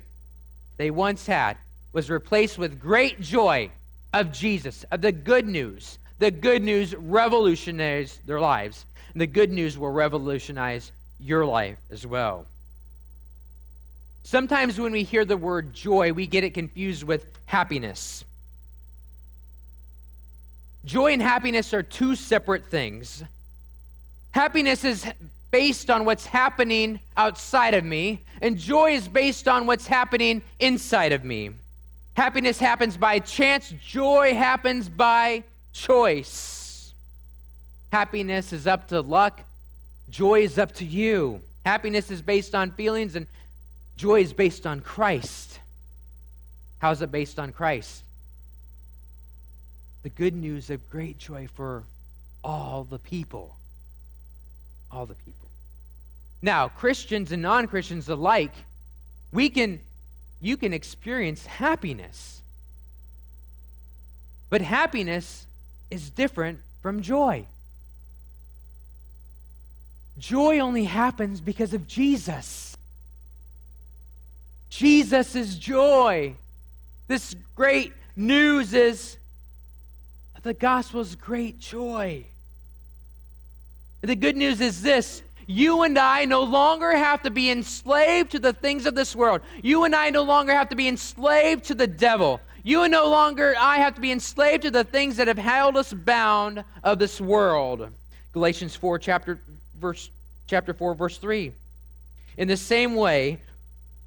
they 0.78 0.90
once 0.90 1.26
had 1.26 1.58
was 1.92 2.10
replaced 2.10 2.58
with 2.58 2.80
great 2.80 3.20
joy 3.20 3.72
of 4.14 4.32
Jesus, 4.32 4.86
of 4.90 5.02
the 5.02 5.12
good 5.12 5.50
news. 5.50 5.98
The 6.20 6.32
good 6.32 6.64
news 6.64 6.96
revolutionized 6.96 8.26
their 8.26 8.40
lives. 8.40 8.86
And 9.14 9.22
the 9.22 9.28
good 9.28 9.52
news 9.52 9.78
will 9.78 9.92
revolutionize 9.92 10.92
your 11.20 11.46
life 11.46 11.78
as 11.90 12.06
well. 12.06 12.46
Sometimes 14.24 14.80
when 14.80 14.92
we 14.92 15.04
hear 15.04 15.24
the 15.24 15.38
word 15.38 15.74
joy, 15.74 16.12
we 16.12 16.28
get 16.28 16.44
it 16.44 16.54
confused 16.54 17.04
with 17.04 17.26
happiness. 17.46 18.26
Joy 20.84 21.14
and 21.14 21.22
happiness 21.22 21.74
are 21.74 21.84
two 21.84 22.16
separate 22.16 22.66
things. 22.66 23.24
Happiness 24.32 24.84
is 24.84 25.06
based 25.52 25.90
on 25.90 26.06
what's 26.06 26.26
happening 26.26 27.00
outside 27.16 27.74
of 27.74 27.86
me, 27.86 28.22
and 28.42 28.58
joy 28.58 28.92
is 28.92 29.08
based 29.08 29.48
on 29.48 29.66
what's 29.66 29.88
happening 29.88 30.42
inside 30.60 31.14
of 31.14 31.24
me. 31.24 31.52
Happiness 32.16 32.60
happens 32.60 32.98
by 32.98 33.20
chance, 33.20 33.74
joy 33.82 34.34
happens 34.34 34.90
by 34.90 35.44
choice. 35.76 36.94
Happiness 37.92 38.54
is 38.54 38.66
up 38.66 38.88
to 38.88 39.02
luck, 39.02 39.42
joy 40.10 40.42
is 40.42 40.58
up 40.58 40.72
to 40.74 40.86
you. 40.86 41.42
Happiness 41.66 42.12
is 42.12 42.22
based 42.22 42.56
on 42.56 42.72
feelings, 42.72 43.16
and 43.16 43.28
joy 43.98 44.22
is 44.22 44.34
based 44.34 44.66
on 44.66 44.82
Christ. 44.82 45.60
How 46.80 46.92
is 46.92 47.02
it 47.02 47.12
based 47.12 47.40
on 47.40 47.52
Christ? 47.52 48.04
The 50.04 50.10
good 50.10 50.36
news 50.36 50.70
of 50.70 50.90
great 50.90 51.18
joy 51.18 51.48
for 51.56 51.84
all 52.44 52.84
the 52.84 53.00
people. 53.00 53.56
All 54.92 55.06
the 55.06 55.16
people. 55.16 55.48
Now, 56.42 56.68
Christians 56.68 57.32
and 57.32 57.42
non 57.42 57.68
Christians 57.68 58.08
alike, 58.08 58.54
we 59.32 59.50
can 59.50 59.80
you 60.42 60.58
can 60.58 60.74
experience 60.74 61.46
happiness. 61.46 62.42
But 64.52 64.62
happiness 64.62 65.45
is 65.90 66.10
different 66.10 66.60
from 66.82 67.02
joy. 67.02 67.46
Joy 70.18 70.60
only 70.60 70.86
happens 70.86 71.42
because 71.42 71.74
of 71.74 71.88
Jesus. 71.88 72.78
Jesus 74.70 75.36
is 75.36 75.58
joy. 75.58 76.36
This 77.08 77.36
great 77.56 77.94
news 78.16 78.74
is 78.74 79.18
the 80.46 80.54
gospel's 80.54 81.16
great 81.16 81.60
joy. 81.60 82.24
The 84.02 84.16
good 84.16 84.38
news 84.38 84.62
is 84.62 84.82
this 84.84 85.24
you 85.48 85.84
and 85.84 85.98
I 85.98 86.26
no 86.26 86.44
longer 86.44 86.96
have 86.96 87.24
to 87.24 87.32
be 87.32 87.50
enslaved 87.50 88.32
to 88.32 88.40
the 88.40 88.54
things 88.54 88.86
of 88.86 88.96
this 88.96 89.16
world. 89.16 89.42
You 89.62 89.84
and 89.84 89.96
I 89.96 90.10
no 90.10 90.24
longer 90.24 90.54
have 90.54 90.70
to 90.70 90.76
be 90.76 90.88
enslaved 90.88 91.66
to 91.66 91.76
the 91.76 91.88
devil. 91.88 92.40
You 92.66 92.82
and 92.82 92.92
no 92.92 93.08
longer 93.08 93.54
I 93.60 93.78
have 93.78 93.94
to 93.94 94.02
be 94.02 94.12
enslaved 94.12 94.64
to 94.64 94.72
the 94.72 94.84
things 94.84 95.18
that 95.18 95.28
have 95.28 95.38
held 95.38 95.78
us 95.78 95.94
bound 95.94 96.64
of 96.84 96.98
this 96.98 97.22
world. 97.22 97.88
Galatians 98.34 98.76
4 98.76 98.98
chapter 98.98 99.40
verse 99.80 100.10
chapter 100.48 100.74
4 100.74 100.96
verse 100.96 101.20
3. 101.20 101.52
In 102.38 102.48
the 102.48 102.58
same 102.58 102.96
way, 102.96 103.38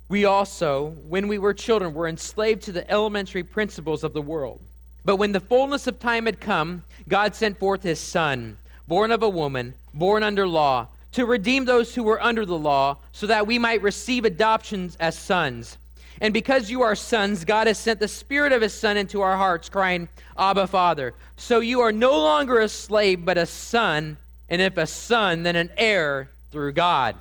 we 0.08 0.24
also, 0.24 0.88
when 1.06 1.28
we 1.28 1.38
were 1.38 1.54
children, 1.54 1.94
were 1.94 2.08
enslaved 2.08 2.62
to 2.62 2.72
the 2.72 2.90
elementary 2.90 3.44
principles 3.44 4.02
of 4.02 4.12
the 4.12 4.20
world. 4.20 4.58
But 5.04 5.18
when 5.18 5.30
the 5.30 5.38
fullness 5.38 5.86
of 5.86 6.00
time 6.00 6.26
had 6.26 6.40
come, 6.40 6.82
God 7.08 7.36
sent 7.36 7.60
forth 7.60 7.84
his 7.84 8.00
son, 8.00 8.56
born 8.88 9.12
of 9.12 9.22
a 9.22 9.28
woman, 9.28 9.74
born 9.94 10.24
under 10.24 10.48
law, 10.48 10.88
to 11.12 11.26
redeem 11.26 11.64
those 11.64 11.94
who 11.94 12.02
were 12.02 12.20
under 12.20 12.44
the 12.44 12.58
law, 12.58 12.96
so 13.12 13.28
that 13.28 13.46
we 13.46 13.56
might 13.56 13.82
receive 13.82 14.24
adoptions 14.24 14.96
as 14.96 15.16
sons. 15.16 15.78
And 16.20 16.34
because 16.34 16.70
you 16.70 16.82
are 16.82 16.96
sons, 16.96 17.44
God 17.44 17.66
has 17.66 17.78
sent 17.78 18.00
the 18.00 18.08
Spirit 18.08 18.52
of 18.52 18.62
His 18.62 18.74
Son 18.74 18.96
into 18.96 19.20
our 19.20 19.36
hearts, 19.36 19.68
crying, 19.68 20.08
Abba, 20.36 20.66
Father. 20.66 21.14
So 21.36 21.60
you 21.60 21.80
are 21.80 21.92
no 21.92 22.18
longer 22.18 22.60
a 22.60 22.68
slave, 22.68 23.24
but 23.24 23.38
a 23.38 23.46
son, 23.46 24.16
and 24.48 24.60
if 24.60 24.76
a 24.76 24.86
son, 24.86 25.42
then 25.44 25.56
an 25.56 25.70
heir 25.76 26.28
through 26.50 26.72
God. 26.72 27.14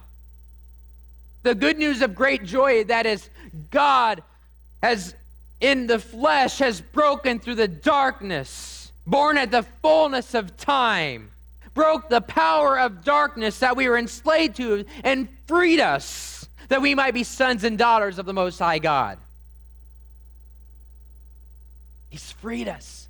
The 1.43 1.53
good 1.53 1.77
news 1.77 2.01
of 2.01 2.15
great 2.15 2.43
joy 2.43 2.83
that 2.85 3.05
is, 3.05 3.29
God 3.71 4.23
has, 4.81 5.13
in 5.61 5.87
the 5.87 5.99
flesh, 5.99 6.57
has 6.59 6.81
broken 6.81 7.39
through 7.39 7.55
the 7.55 7.67
darkness, 7.67 8.91
born 9.05 9.37
at 9.37 9.51
the 9.51 9.63
fullness 9.63 10.33
of 10.33 10.57
time, 10.57 11.29
broke 11.75 12.09
the 12.09 12.21
power 12.21 12.79
of 12.79 13.03
darkness 13.03 13.59
that 13.59 13.77
we 13.77 13.87
were 13.87 13.97
enslaved 13.97 14.55
to, 14.57 14.83
and 15.03 15.27
freed 15.45 15.79
us 15.79 16.36
that 16.69 16.81
we 16.81 16.95
might 16.95 17.13
be 17.13 17.23
sons 17.23 17.63
and 17.63 17.77
daughters 17.77 18.19
of 18.19 18.25
the 18.25 18.33
Most 18.33 18.59
High 18.59 18.79
God. 18.79 19.17
He's 22.09 22.31
freed 22.31 22.67
us. 22.67 23.07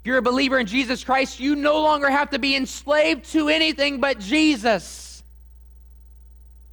If 0.00 0.06
you're 0.08 0.18
a 0.18 0.22
believer 0.22 0.58
in 0.58 0.66
Jesus 0.66 1.02
Christ, 1.02 1.40
you 1.40 1.56
no 1.56 1.80
longer 1.80 2.10
have 2.10 2.30
to 2.30 2.38
be 2.38 2.56
enslaved 2.56 3.24
to 3.32 3.48
anything 3.48 4.00
but 4.00 4.18
Jesus. 4.18 5.22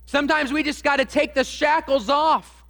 Sometimes 0.05 0.51
we 0.51 0.63
just 0.63 0.83
got 0.83 0.97
to 0.97 1.05
take 1.05 1.33
the 1.33 1.43
shackles 1.43 2.09
off. 2.09 2.63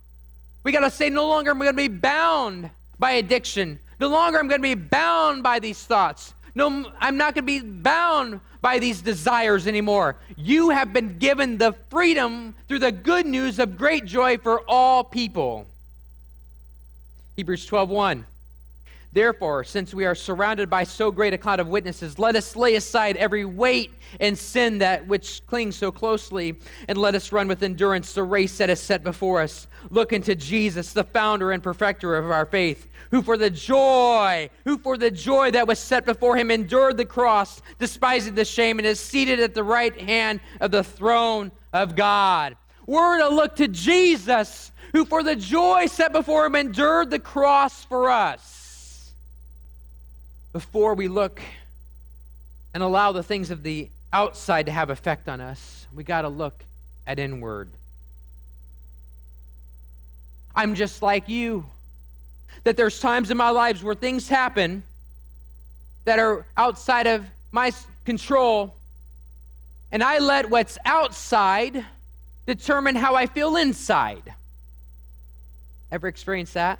We 0.63 0.71
got 0.71 0.81
to 0.81 0.91
say, 0.91 1.09
no 1.09 1.27
longer 1.27 1.51
am 1.51 1.61
I 1.61 1.65
going 1.65 1.75
to 1.75 1.89
be 1.89 1.97
bound 1.97 2.69
by 2.99 3.13
addiction. 3.13 3.79
No 3.99 4.09
longer 4.09 4.37
I'm 4.37 4.47
going 4.47 4.61
to 4.61 4.75
be 4.75 4.75
bound 4.75 5.41
by 5.41 5.57
these 5.57 5.83
thoughts. 5.83 6.35
No, 6.53 6.91
I'm 6.99 7.17
not 7.17 7.33
going 7.33 7.47
to 7.47 7.59
be 7.59 7.61
bound 7.61 8.41
by 8.61 8.79
these 8.79 9.01
desires 9.01 9.67
anymore. 9.67 10.17
You 10.37 10.69
have 10.69 10.93
been 10.93 11.17
given 11.17 11.57
the 11.57 11.73
freedom 11.89 12.55
through 12.67 12.79
the 12.79 12.91
good 12.91 13.25
news 13.25 13.59
of 13.59 13.77
great 13.77 14.05
joy 14.05 14.37
for 14.37 14.61
all 14.67 15.03
people. 15.03 15.67
Hebrews 17.35 17.65
12:1 17.65 18.25
Therefore, 19.13 19.65
since 19.65 19.93
we 19.93 20.05
are 20.05 20.15
surrounded 20.15 20.69
by 20.69 20.85
so 20.85 21.11
great 21.11 21.33
a 21.33 21.37
cloud 21.37 21.59
of 21.59 21.67
witnesses, 21.67 22.17
let 22.17 22.37
us 22.37 22.55
lay 22.55 22.75
aside 22.75 23.17
every 23.17 23.43
weight 23.43 23.91
and 24.21 24.37
sin 24.37 24.77
that 24.77 25.05
which 25.05 25.45
clings 25.47 25.75
so 25.75 25.91
closely, 25.91 26.57
and 26.87 26.97
let 26.97 27.13
us 27.13 27.33
run 27.33 27.49
with 27.49 27.61
endurance 27.61 28.13
the 28.13 28.23
race 28.23 28.57
that 28.57 28.69
is 28.69 28.79
set 28.79 29.03
before 29.03 29.41
us. 29.41 29.67
Look 29.89 30.13
into 30.13 30.33
Jesus, 30.33 30.93
the 30.93 31.03
founder 31.03 31.51
and 31.51 31.61
perfecter 31.61 32.15
of 32.15 32.31
our 32.31 32.45
faith, 32.45 32.87
who 33.09 33.21
for 33.21 33.35
the 33.35 33.49
joy, 33.49 34.49
who 34.63 34.77
for 34.77 34.97
the 34.97 35.11
joy 35.11 35.51
that 35.51 35.67
was 35.67 35.79
set 35.79 36.05
before 36.05 36.37
him 36.37 36.49
endured 36.49 36.95
the 36.95 37.03
cross, 37.03 37.61
despising 37.79 38.35
the 38.35 38.45
shame, 38.45 38.79
and 38.79 38.87
is 38.87 38.99
seated 38.99 39.41
at 39.41 39.53
the 39.53 39.63
right 39.63 39.99
hand 39.99 40.39
of 40.61 40.71
the 40.71 40.85
throne 40.85 41.51
of 41.73 41.97
God. 41.97 42.55
We're 42.87 43.17
to 43.17 43.27
look 43.27 43.57
to 43.57 43.67
Jesus, 43.67 44.71
who 44.93 45.03
for 45.03 45.21
the 45.21 45.35
joy 45.35 45.87
set 45.87 46.13
before 46.13 46.45
him 46.45 46.55
endured 46.55 47.09
the 47.09 47.19
cross 47.19 47.83
for 47.83 48.09
us 48.09 48.50
before 50.53 50.93
we 50.93 51.07
look 51.07 51.41
and 52.73 52.83
allow 52.83 53.11
the 53.11 53.23
things 53.23 53.51
of 53.51 53.63
the 53.63 53.89
outside 54.13 54.65
to 54.65 54.71
have 54.71 54.89
effect 54.89 55.29
on 55.29 55.41
us, 55.41 55.87
we 55.93 56.03
got 56.03 56.21
to 56.21 56.29
look 56.29 56.63
at 57.07 57.19
inward. 57.19 57.69
I'm 60.55 60.75
just 60.75 61.01
like 61.01 61.29
you. 61.29 61.65
That 62.63 62.77
there's 62.77 62.99
times 62.99 63.31
in 63.31 63.37
my 63.37 63.49
lives 63.49 63.81
where 63.81 63.95
things 63.95 64.27
happen 64.27 64.83
that 66.05 66.19
are 66.19 66.45
outside 66.57 67.07
of 67.07 67.25
my 67.51 67.71
control, 68.05 68.75
and 69.91 70.03
I 70.03 70.19
let 70.19 70.49
what's 70.49 70.77
outside 70.85 71.85
determine 72.45 72.95
how 72.95 73.15
I 73.15 73.25
feel 73.25 73.55
inside. 73.55 74.33
Ever 75.91 76.07
experienced 76.07 76.53
that? 76.55 76.79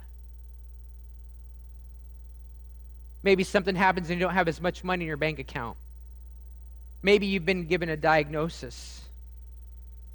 Maybe 3.23 3.43
something 3.43 3.75
happens 3.75 4.09
and 4.09 4.19
you 4.19 4.25
don't 4.25 4.33
have 4.33 4.47
as 4.47 4.59
much 4.59 4.83
money 4.83 5.03
in 5.03 5.07
your 5.07 5.17
bank 5.17 5.39
account. 5.39 5.77
Maybe 7.03 7.27
you've 7.27 7.45
been 7.45 7.65
given 7.67 7.89
a 7.89 7.97
diagnosis 7.97 9.01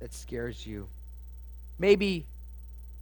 that 0.01 0.13
scares 0.13 0.67
you. 0.67 0.87
Maybe 1.79 2.25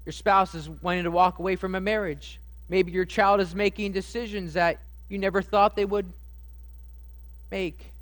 your 0.05 0.13
spouse 0.13 0.55
is 0.55 0.69
wanting 0.69 1.05
to 1.05 1.11
walk 1.11 1.39
away 1.39 1.57
from 1.57 1.75
a 1.75 1.81
marriage. 1.81 2.39
Maybe 2.69 2.93
your 2.93 3.05
child 3.05 3.41
is 3.41 3.55
making 3.55 3.93
decisions 3.93 4.55
that 4.55 4.79
you 5.09 5.19
never 5.19 5.43
thought 5.43 5.77
they 5.77 5.85
would 5.85 6.07
make. 7.51 7.93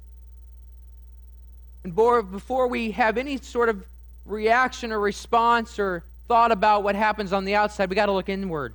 And 1.84 1.94
before 1.94 2.68
we 2.68 2.92
have 2.92 3.18
any 3.18 3.38
sort 3.38 3.68
of 3.68 3.84
reaction 4.24 4.92
or 4.92 5.00
response 5.00 5.78
or 5.78 6.04
thought 6.28 6.52
about 6.52 6.84
what 6.84 6.94
happens 6.94 7.32
on 7.32 7.44
the 7.44 7.56
outside, 7.56 7.90
we 7.90 7.96
got 7.96 8.06
to 8.06 8.12
look 8.12 8.28
inward. 8.28 8.74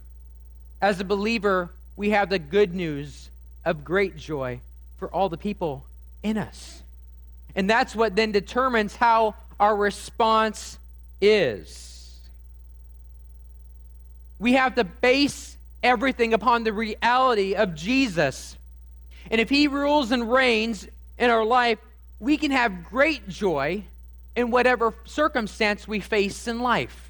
As 0.81 0.99
a 0.99 1.05
believer, 1.05 1.69
we 1.97 2.11
have 2.11 2.29
the 2.29 2.39
good 2.39 2.73
news 2.73 3.29
of 3.65 3.83
great 3.83 4.15
joy 4.15 4.61
for 4.97 5.09
all 5.09 5.27
the 5.27 5.37
people 5.37 5.83
in 6.23 6.37
us. 6.37 6.81
And 7.55 7.69
that's 7.69 7.95
what 7.95 8.15
then 8.15 8.31
determines 8.31 8.95
how 8.95 9.35
our 9.59 9.75
response 9.75 10.77
is. 11.19 12.19
We 14.39 14.53
have 14.53 14.75
to 14.75 14.83
base 14.83 15.57
everything 15.81 16.33
upon 16.33 16.63
the 16.63 16.71
reality 16.71 17.55
of 17.55 17.73
Jesus. 17.73 18.55
And 19.31 19.41
if 19.41 19.49
he 19.49 19.67
rules 19.67 20.11
and 20.11 20.31
reigns 20.31 20.87
in 21.17 21.31
our 21.31 21.43
life, 21.43 21.79
we 22.19 22.37
can 22.37 22.51
have 22.51 22.85
great 22.85 23.27
joy 23.27 23.83
in 24.35 24.51
whatever 24.51 24.93
circumstance 25.05 25.87
we 25.87 25.99
face 25.99 26.47
in 26.47 26.59
life. 26.59 27.06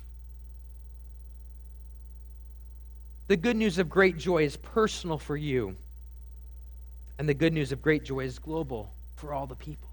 The 3.27 3.37
good 3.37 3.57
news 3.57 3.77
of 3.77 3.89
great 3.89 4.17
joy 4.17 4.43
is 4.43 4.55
personal 4.55 5.17
for 5.17 5.35
you, 5.35 5.75
and 7.19 7.27
the 7.27 7.33
good 7.33 7.51
news 7.51 7.73
of 7.73 7.81
great 7.81 8.05
joy 8.05 8.21
is 8.21 8.39
global 8.39 8.89
for 9.17 9.33
all 9.33 9.45
the 9.45 9.55
people. 9.55 9.89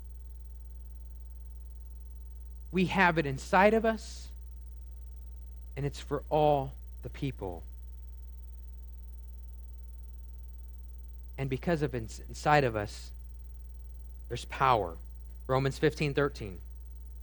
We 2.71 2.87
have 2.87 3.19
it 3.19 3.27
inside 3.27 3.75
of 3.75 3.85
us, 3.85 4.29
and 5.77 5.85
it's 5.85 5.99
for 5.99 6.23
all 6.31 6.73
the 7.03 7.09
people. 7.09 7.65
And 11.37 11.51
because 11.51 11.83
of 11.83 11.95
it's 11.95 12.21
inside 12.29 12.63
of 12.63 12.77
us, 12.77 13.11
there's 14.29 14.45
power. 14.45 14.95
Romans 15.49 15.77
15 15.79 16.15
13. 16.15 16.59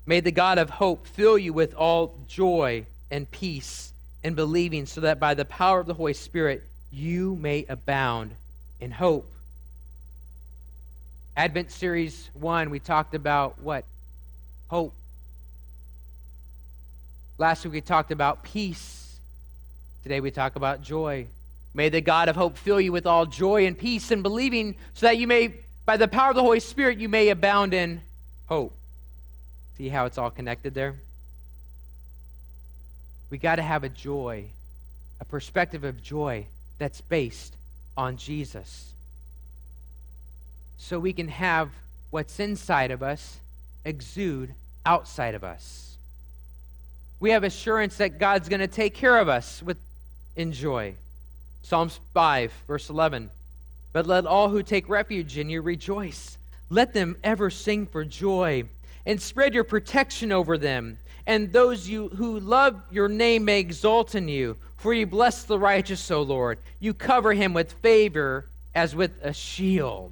May 0.05 0.19
the 0.19 0.31
God 0.31 0.57
of 0.57 0.69
hope 0.69 1.07
fill 1.07 1.37
you 1.37 1.53
with 1.53 1.73
all 1.73 2.15
joy 2.27 2.85
and 3.09 3.29
peace 3.31 3.93
in 4.23 4.35
believing, 4.35 4.85
so 4.85 5.01
that 5.01 5.19
by 5.19 5.33
the 5.33 5.45
power 5.45 5.79
of 5.79 5.87
the 5.87 5.93
Holy 5.93 6.13
Spirit 6.13 6.63
you 6.91 7.35
may 7.35 7.65
abound 7.67 8.31
in 8.79 8.91
hope. 8.91 9.27
Advent 11.35 11.71
Series 11.71 12.29
1, 12.33 12.69
we 12.69 12.79
talked 12.79 13.15
about 13.15 13.61
what? 13.61 13.85
Hope. 14.67 14.93
Last 17.37 17.63
week 17.63 17.73
we 17.73 17.81
talked 17.81 18.11
about 18.11 18.43
peace. 18.43 19.17
Today 20.03 20.19
we 20.19 20.29
talk 20.29 20.55
about 20.55 20.81
joy. 20.81 21.27
May 21.73 21.89
the 21.89 22.01
God 22.01 22.27
of 22.27 22.35
hope 22.35 22.57
fill 22.57 22.81
you 22.81 22.91
with 22.91 23.05
all 23.05 23.25
joy 23.25 23.65
and 23.65 23.77
peace 23.77 24.11
and 24.11 24.21
believing, 24.21 24.75
so 24.93 25.05
that 25.05 25.17
you 25.17 25.25
may, 25.25 25.53
by 25.85 25.97
the 25.97 26.07
power 26.07 26.29
of 26.31 26.35
the 26.35 26.41
Holy 26.41 26.59
Spirit, 26.59 26.99
you 26.99 27.07
may 27.07 27.29
abound 27.29 27.73
in 27.73 28.01
hope. 28.47 28.75
See 29.77 29.87
how 29.87 30.05
it's 30.05 30.17
all 30.17 30.29
connected 30.29 30.73
there? 30.73 30.95
We 33.31 33.39
got 33.39 33.55
to 33.55 33.63
have 33.63 33.83
a 33.83 33.89
joy, 33.89 34.45
a 35.19 35.25
perspective 35.25 35.83
of 35.83 36.03
joy 36.03 36.45
that's 36.77 37.01
based 37.01 37.55
on 37.97 38.17
Jesus. 38.17 38.91
So 40.77 40.99
we 40.99 41.13
can 41.13 41.29
have 41.29 41.69
what's 42.11 42.39
inside 42.39 42.91
of 42.91 43.01
us 43.01 43.39
exude 43.85 44.53
outside 44.85 45.33
of 45.33 45.43
us. 45.43 45.95
We 47.19 47.31
have 47.31 47.43
assurance 47.43 47.97
that 47.97 48.19
God's 48.19 48.49
going 48.49 48.59
to 48.59 48.67
take 48.67 48.93
care 48.93 49.17
of 49.17 49.29
us 49.29 49.63
with 49.63 49.77
in 50.35 50.51
joy. 50.51 50.95
Psalms 51.63 51.99
5, 52.13 52.51
verse 52.67 52.89
11. 52.89 53.29
But 53.93 54.07
let 54.07 54.25
all 54.25 54.49
who 54.49 54.63
take 54.63 54.89
refuge 54.89 55.37
in 55.37 55.49
you 55.49 55.61
rejoice. 55.61 56.37
Let 56.69 56.93
them 56.93 57.17
ever 57.23 57.49
sing 57.49 57.85
for 57.85 58.03
joy 58.03 58.63
and 59.05 59.21
spread 59.21 59.53
your 59.53 59.63
protection 59.63 60.31
over 60.31 60.57
them 60.57 60.97
and 61.27 61.51
those 61.51 61.87
you 61.87 62.09
who 62.09 62.39
love 62.39 62.81
your 62.91 63.07
name 63.07 63.45
may 63.45 63.59
exult 63.59 64.15
in 64.15 64.27
you. 64.27 64.57
For 64.77 64.93
you 64.93 65.05
bless 65.05 65.43
the 65.43 65.59
righteous, 65.59 66.09
O 66.09 66.21
Lord. 66.21 66.57
You 66.79 66.93
cover 66.93 67.33
him 67.33 67.53
with 67.53 67.73
favor 67.73 68.45
as 68.73 68.95
with 68.95 69.11
a 69.21 69.33
shield. 69.33 70.11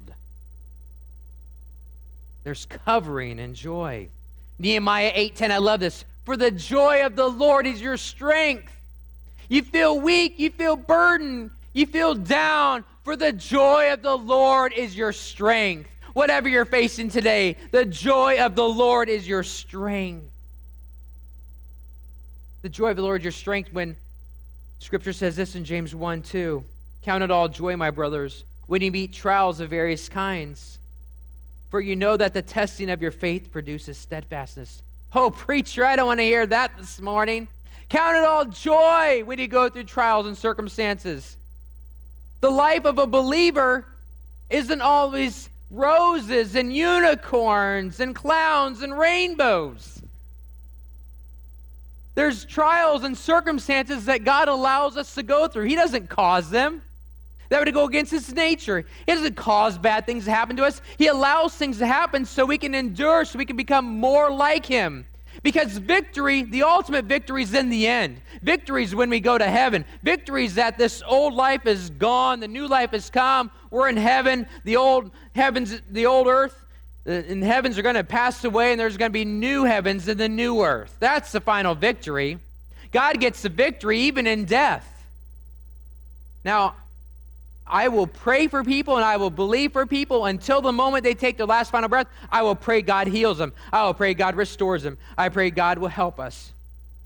There's 2.44 2.66
covering 2.66 3.40
and 3.40 3.54
joy. 3.54 4.08
Nehemiah 4.58 5.12
8:10, 5.14 5.50
I 5.50 5.58
love 5.58 5.80
this. 5.80 6.04
For 6.24 6.36
the 6.36 6.50
joy 6.50 7.04
of 7.04 7.16
the 7.16 7.28
Lord 7.28 7.66
is 7.66 7.80
your 7.80 7.96
strength. 7.96 8.70
You 9.48 9.62
feel 9.62 9.98
weak, 10.00 10.38
you 10.38 10.50
feel 10.50 10.76
burdened, 10.76 11.50
you 11.72 11.86
feel 11.86 12.14
down. 12.14 12.84
For 13.02 13.16
the 13.16 13.32
joy 13.32 13.92
of 13.92 14.02
the 14.02 14.16
Lord 14.16 14.72
is 14.72 14.96
your 14.96 15.12
strength. 15.12 15.90
Whatever 16.12 16.48
you're 16.48 16.64
facing 16.64 17.08
today, 17.08 17.56
the 17.72 17.84
joy 17.84 18.38
of 18.38 18.54
the 18.54 18.68
Lord 18.68 19.08
is 19.08 19.26
your 19.26 19.42
strength. 19.42 20.30
The 22.62 22.68
joy 22.68 22.90
of 22.90 22.96
the 22.96 23.02
Lord 23.02 23.22
your 23.22 23.32
strength 23.32 23.72
when 23.72 23.96
Scripture 24.80 25.12
says 25.12 25.36
this 25.36 25.54
in 25.54 25.64
James 25.64 25.94
1 25.94 26.22
2. 26.22 26.62
Count 27.02 27.22
it 27.22 27.30
all 27.30 27.48
joy, 27.48 27.76
my 27.76 27.90
brothers, 27.90 28.44
when 28.66 28.82
you 28.82 28.90
meet 28.90 29.12
trials 29.12 29.60
of 29.60 29.70
various 29.70 30.08
kinds. 30.08 30.78
For 31.70 31.80
you 31.80 31.96
know 31.96 32.16
that 32.16 32.34
the 32.34 32.42
testing 32.42 32.90
of 32.90 33.00
your 33.00 33.12
faith 33.12 33.50
produces 33.50 33.96
steadfastness. 33.96 34.82
Oh, 35.14 35.30
preacher, 35.30 35.84
I 35.84 35.96
don't 35.96 36.06
want 36.06 36.20
to 36.20 36.24
hear 36.24 36.46
that 36.46 36.76
this 36.76 37.00
morning. 37.00 37.48
Count 37.88 38.16
it 38.16 38.24
all 38.24 38.44
joy 38.44 39.22
when 39.24 39.38
you 39.38 39.48
go 39.48 39.68
through 39.68 39.84
trials 39.84 40.26
and 40.26 40.36
circumstances. 40.36 41.36
The 42.40 42.50
life 42.50 42.84
of 42.84 42.98
a 42.98 43.06
believer 43.06 43.86
isn't 44.50 44.80
always 44.80 45.48
roses 45.70 46.56
and 46.56 46.74
unicorns 46.74 48.00
and 48.00 48.14
clowns 48.14 48.82
and 48.82 48.96
rainbows. 48.96 49.99
There's 52.14 52.44
trials 52.44 53.04
and 53.04 53.16
circumstances 53.16 54.06
that 54.06 54.24
God 54.24 54.48
allows 54.48 54.96
us 54.96 55.14
to 55.14 55.22
go 55.22 55.48
through. 55.48 55.64
He 55.64 55.76
doesn't 55.76 56.08
cause 56.08 56.50
them. 56.50 56.82
That 57.50 57.64
would 57.64 57.74
go 57.74 57.84
against 57.84 58.12
his 58.12 58.32
nature. 58.32 58.84
He 59.06 59.12
doesn't 59.12 59.36
cause 59.36 59.76
bad 59.76 60.06
things 60.06 60.24
to 60.26 60.30
happen 60.30 60.56
to 60.56 60.64
us. 60.64 60.80
He 60.98 61.08
allows 61.08 61.54
things 61.54 61.78
to 61.78 61.86
happen 61.86 62.24
so 62.24 62.44
we 62.44 62.58
can 62.58 62.74
endure, 62.74 63.24
so 63.24 63.38
we 63.38 63.44
can 63.44 63.56
become 63.56 63.84
more 63.84 64.30
like 64.30 64.64
him. 64.64 65.04
Because 65.42 65.78
victory, 65.78 66.42
the 66.42 66.64
ultimate 66.64 67.06
victory 67.06 67.42
is 67.42 67.54
in 67.54 67.68
the 67.68 67.86
end. 67.86 68.20
Victory 68.42 68.84
is 68.84 68.94
when 68.94 69.10
we 69.10 69.20
go 69.20 69.38
to 69.38 69.46
heaven. 69.46 69.84
Victory 70.02 70.44
is 70.44 70.54
that 70.56 70.78
this 70.78 71.02
old 71.06 71.34
life 71.34 71.66
is 71.66 71.90
gone, 71.90 72.40
the 72.40 72.48
new 72.48 72.68
life 72.68 72.90
has 72.90 73.10
come. 73.10 73.50
We're 73.70 73.88
in 73.88 73.96
heaven. 73.96 74.46
The 74.64 74.76
old 74.76 75.10
heavens, 75.34 75.80
the 75.90 76.06
old 76.06 76.26
earth, 76.26 76.59
Uh, 77.06 77.10
and 77.10 77.42
heavens 77.42 77.78
are 77.78 77.82
going 77.82 77.94
to 77.94 78.04
pass 78.04 78.44
away, 78.44 78.72
and 78.72 78.80
there's 78.80 78.96
going 78.96 79.10
to 79.10 79.12
be 79.12 79.24
new 79.24 79.64
heavens 79.64 80.06
and 80.08 80.20
the 80.20 80.28
new 80.28 80.62
earth. 80.62 80.94
That's 81.00 81.32
the 81.32 81.40
final 81.40 81.74
victory. 81.74 82.38
God 82.92 83.20
gets 83.20 83.42
the 83.42 83.48
victory 83.48 84.00
even 84.00 84.26
in 84.26 84.44
death. 84.44 84.86
Now, 86.44 86.74
I 87.66 87.88
will 87.88 88.08
pray 88.08 88.48
for 88.48 88.64
people 88.64 88.96
and 88.96 89.04
I 89.04 89.16
will 89.16 89.30
believe 89.30 89.72
for 89.72 89.86
people 89.86 90.26
until 90.26 90.60
the 90.60 90.72
moment 90.72 91.04
they 91.04 91.14
take 91.14 91.36
their 91.36 91.46
last 91.46 91.70
final 91.70 91.88
breath. 91.88 92.08
I 92.30 92.42
will 92.42 92.56
pray 92.56 92.82
God 92.82 93.06
heals 93.06 93.38
them. 93.38 93.52
I 93.72 93.84
will 93.84 93.94
pray 93.94 94.12
God 94.14 94.34
restores 94.34 94.82
them. 94.82 94.98
I 95.16 95.28
pray 95.28 95.50
God 95.50 95.78
will 95.78 95.88
help 95.88 96.18
us. 96.18 96.52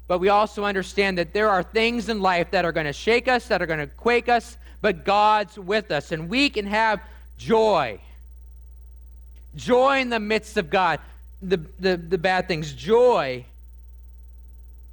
But 0.08 0.20
we 0.20 0.30
also 0.30 0.64
understand 0.64 1.18
that 1.18 1.34
there 1.34 1.50
are 1.50 1.62
things 1.62 2.08
in 2.08 2.20
life 2.20 2.50
that 2.52 2.64
are 2.64 2.72
going 2.72 2.86
to 2.86 2.92
shake 2.92 3.28
us, 3.28 3.48
that 3.48 3.60
are 3.60 3.66
going 3.66 3.80
to 3.80 3.86
quake 3.86 4.28
us, 4.28 4.56
but 4.80 5.04
God's 5.04 5.58
with 5.58 5.90
us. 5.90 6.12
And 6.12 6.30
we 6.30 6.48
can 6.48 6.66
have 6.66 7.00
joy. 7.36 8.00
Joy 9.56 10.00
in 10.00 10.10
the 10.10 10.20
midst 10.20 10.56
of 10.56 10.70
God, 10.70 11.00
the, 11.42 11.58
the, 11.78 11.96
the 11.96 12.18
bad 12.18 12.48
things. 12.48 12.72
Joy 12.72 13.44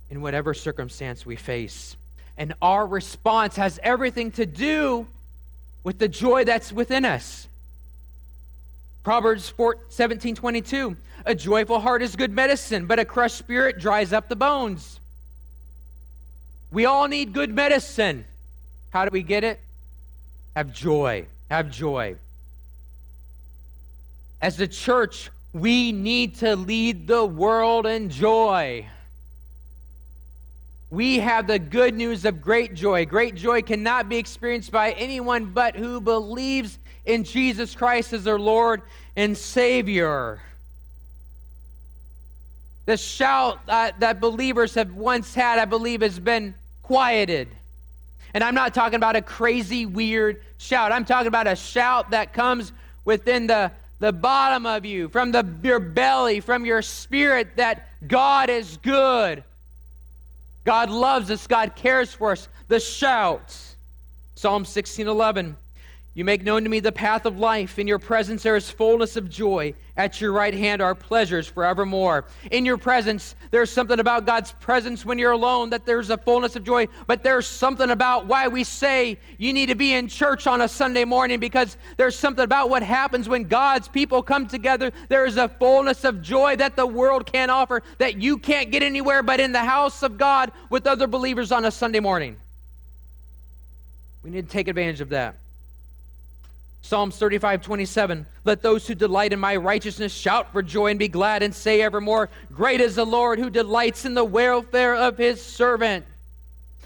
in 0.10 0.22
whatever 0.22 0.54
circumstance 0.54 1.26
we 1.26 1.36
face. 1.36 1.96
And 2.38 2.54
our 2.62 2.86
response 2.86 3.56
has 3.56 3.80
everything 3.82 4.32
to 4.34 4.46
do 4.46 5.08
with 5.84 6.00
the 6.00 6.08
joy 6.08 6.44
that's 6.44 6.72
within 6.72 7.06
us. 7.06 7.48
Proverbs 9.04 9.50
4, 9.50 9.78
17 9.90 10.36
22. 10.36 10.96
A 11.26 11.36
joyful 11.36 11.80
heart 11.80 12.02
is 12.02 12.16
good 12.16 12.32
medicine, 12.32 12.86
but 12.86 13.00
a 13.00 13.06
crushed 13.06 13.38
spirit 13.38 13.80
dries 13.80 14.14
up 14.14 14.28
the 14.28 14.36
bones. 14.36 15.00
We 16.72 16.86
all 16.86 17.08
need 17.08 17.34
good 17.34 17.54
medicine. 17.54 18.26
How 18.92 19.06
do 19.06 19.12
we 19.12 19.24
get 19.24 19.44
it? 19.44 19.60
Have 20.56 20.74
joy. 20.74 21.26
Have 21.50 21.72
joy. 21.72 22.16
As 24.42 24.58
the 24.58 24.68
church, 24.68 25.30
we 25.54 25.92
need 25.92 26.36
to 26.36 26.56
lead 26.56 27.08
the 27.08 27.26
world 27.26 27.86
in 27.86 28.10
joy. 28.10 28.88
We 30.90 31.20
have 31.20 31.48
the 31.48 31.60
good 31.60 31.94
news 31.94 32.26
of 32.26 32.42
great 32.42 32.74
joy. 32.74 33.06
Great 33.06 33.36
joy 33.36 33.62
cannot 33.62 34.10
be 34.10 34.18
experienced 34.18 34.72
by 34.72 34.92
anyone 34.92 35.46
but 35.46 35.76
who 35.76 36.02
believes 36.02 36.78
in 37.06 37.24
Jesus 37.24 37.76
Christ 37.76 38.14
as 38.14 38.24
their 38.24 38.40
Lord 38.40 38.82
and 39.16 39.38
Savior. 39.38 40.42
The 42.86 42.98
shout 42.98 43.60
uh, 43.68 43.92
that 44.00 44.20
believers 44.20 44.74
have 44.76 44.94
once 44.94 45.34
had, 45.34 45.60
I 45.60 45.66
believe, 45.66 46.02
has 46.02 46.20
been 46.20 46.56
quieted. 46.82 47.48
And 48.34 48.44
I'm 48.44 48.56
not 48.56 48.74
talking 48.74 48.96
about 48.96 49.16
a 49.16 49.22
crazy, 49.22 49.86
weird 49.86 50.42
shout. 50.58 50.92
I'm 50.92 51.06
talking 51.06 51.28
about 51.28 51.48
a 51.48 51.56
shout 51.56 52.12
that 52.12 52.34
comes 52.34 52.74
within 53.06 53.48
the, 53.48 53.72
the 54.02 54.12
bottom 54.12 54.66
of 54.66 54.86
you, 54.86 55.08
from 55.08 55.32
the, 55.32 55.48
your 55.64 55.80
belly, 55.80 56.42
from 56.42 56.66
your 56.66 56.82
spirit, 56.82 57.56
that 57.56 57.88
God 58.06 58.50
is 58.50 58.76
good 58.78 59.46
God 60.64 60.90
loves 60.90 61.32
us. 61.32 61.48
God 61.48 61.76
cares 61.76 62.14
for 62.14 62.32
us. 62.32 62.48
The 62.68 62.80
shouts. 62.80 63.76
Psalm 64.36 64.64
16:11. 64.64 65.56
You 66.14 66.26
make 66.26 66.44
known 66.44 66.66
to 66.66 66.70
me 66.70 66.82
the 66.82 66.92
path 66.92 67.26
of 67.26 67.40
life. 67.40 67.80
In 67.80 67.88
your 67.88 67.98
presence 67.98 68.44
there 68.44 68.58
is 68.58 68.70
fullness 68.70 69.16
of 69.16 69.30
joy. 69.30 69.74
At 69.96 70.20
your 70.20 70.34
right 70.34 70.54
hand 70.54 70.82
are 70.82 70.94
pleasures 70.94 71.48
forevermore. 71.48 72.26
In 72.52 72.66
your 72.66 72.78
presence, 72.78 73.34
there's 73.50 73.70
something 73.70 73.98
about 73.98 74.26
God's 74.26 74.52
presence 74.52 75.06
when 75.06 75.18
you're 75.18 75.32
alone 75.32 75.70
that 75.70 75.86
there's 75.86 76.10
a 76.10 76.18
fullness 76.18 76.58
of 76.58 76.66
joy. 76.66 76.90
But 77.08 77.24
there's 77.24 77.48
something 77.48 77.92
about 77.92 78.26
why 78.26 78.50
we 78.50 78.66
say 78.66 79.20
you 79.38 79.54
need 79.54 79.68
to 79.68 79.76
be 79.76 79.94
in 79.94 80.10
church 80.10 80.48
on 80.48 80.60
a 80.60 80.68
Sunday 80.68 81.06
morning 81.06 81.40
because 81.40 81.78
there's 81.96 82.20
something 82.20 82.44
about 82.44 82.70
what 82.70 82.84
happens 82.84 83.30
when 83.30 83.46
God's 83.46 83.88
people 83.88 84.22
come 84.22 84.48
together. 84.48 84.92
There 85.08 85.26
is 85.26 85.38
a 85.38 85.48
fullness 85.48 86.04
of 86.04 86.22
joy 86.22 86.58
that 86.58 86.76
the 86.76 86.86
world 86.86 87.32
can't 87.32 87.52
offer, 87.52 87.84
that 88.00 88.22
you 88.22 88.38
can't 88.38 88.70
get 88.70 88.84
anywhere 88.84 89.24
but 89.24 89.40
in 89.40 89.54
the 89.54 89.64
house 89.64 90.04
of 90.04 90.18
God 90.18 90.52
with 90.70 90.88
other 90.88 91.08
believers 91.08 91.54
on 91.54 91.64
a 91.64 91.72
Sunday 91.72 92.02
morning. 92.02 92.36
We 94.24 94.30
need 94.30 94.48
to 94.48 94.52
take 94.52 94.68
advantage 94.68 95.00
of 95.00 95.10
that. 95.10 95.41
Psalms 96.82 97.16
35, 97.18 97.62
27. 97.62 98.26
Let 98.44 98.62
those 98.62 98.88
who 98.88 98.96
delight 98.96 99.34
in 99.34 99.40
my 99.40 99.56
righteousness 99.56 100.14
shout 100.14 100.52
for 100.52 100.64
joy 100.64 100.88
and 100.88 101.00
be 101.00 101.08
glad 101.08 101.44
and 101.44 101.54
say 101.54 101.82
evermore, 101.82 102.30
Great 102.52 102.82
is 102.82 102.96
the 102.96 103.06
Lord 103.06 103.40
who 103.40 103.50
delights 103.50 104.06
in 104.06 104.14
the 104.14 104.26
welfare 104.26 104.96
of 104.96 105.18
his 105.18 105.44
servant. 105.44 106.06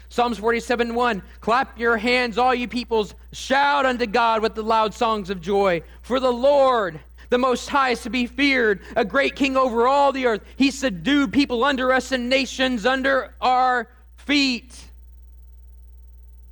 Psalms 0.08 0.38
47, 0.38 0.94
1. 0.94 1.22
Clap 1.40 1.78
your 1.78 1.96
hands, 1.96 2.38
all 2.38 2.54
you 2.54 2.68
peoples. 2.68 3.14
Shout 3.32 3.86
unto 3.86 4.06
God 4.06 4.42
with 4.42 4.54
the 4.54 4.62
loud 4.62 4.94
songs 4.94 5.30
of 5.30 5.40
joy. 5.40 5.82
For 6.02 6.20
the 6.20 6.32
Lord, 6.32 7.00
the 7.30 7.38
Most 7.38 7.68
High, 7.68 7.90
is 7.90 8.02
to 8.02 8.10
be 8.10 8.26
feared, 8.26 8.80
a 8.94 9.04
great 9.04 9.34
king 9.34 9.56
over 9.56 9.88
all 9.88 10.12
the 10.12 10.26
earth. 10.26 10.42
He 10.56 10.70
subdued 10.70 11.32
people 11.32 11.64
under 11.64 11.92
us 11.92 12.12
and 12.12 12.28
nations 12.28 12.86
under 12.86 13.34
our 13.40 13.88
feet. 14.16 14.84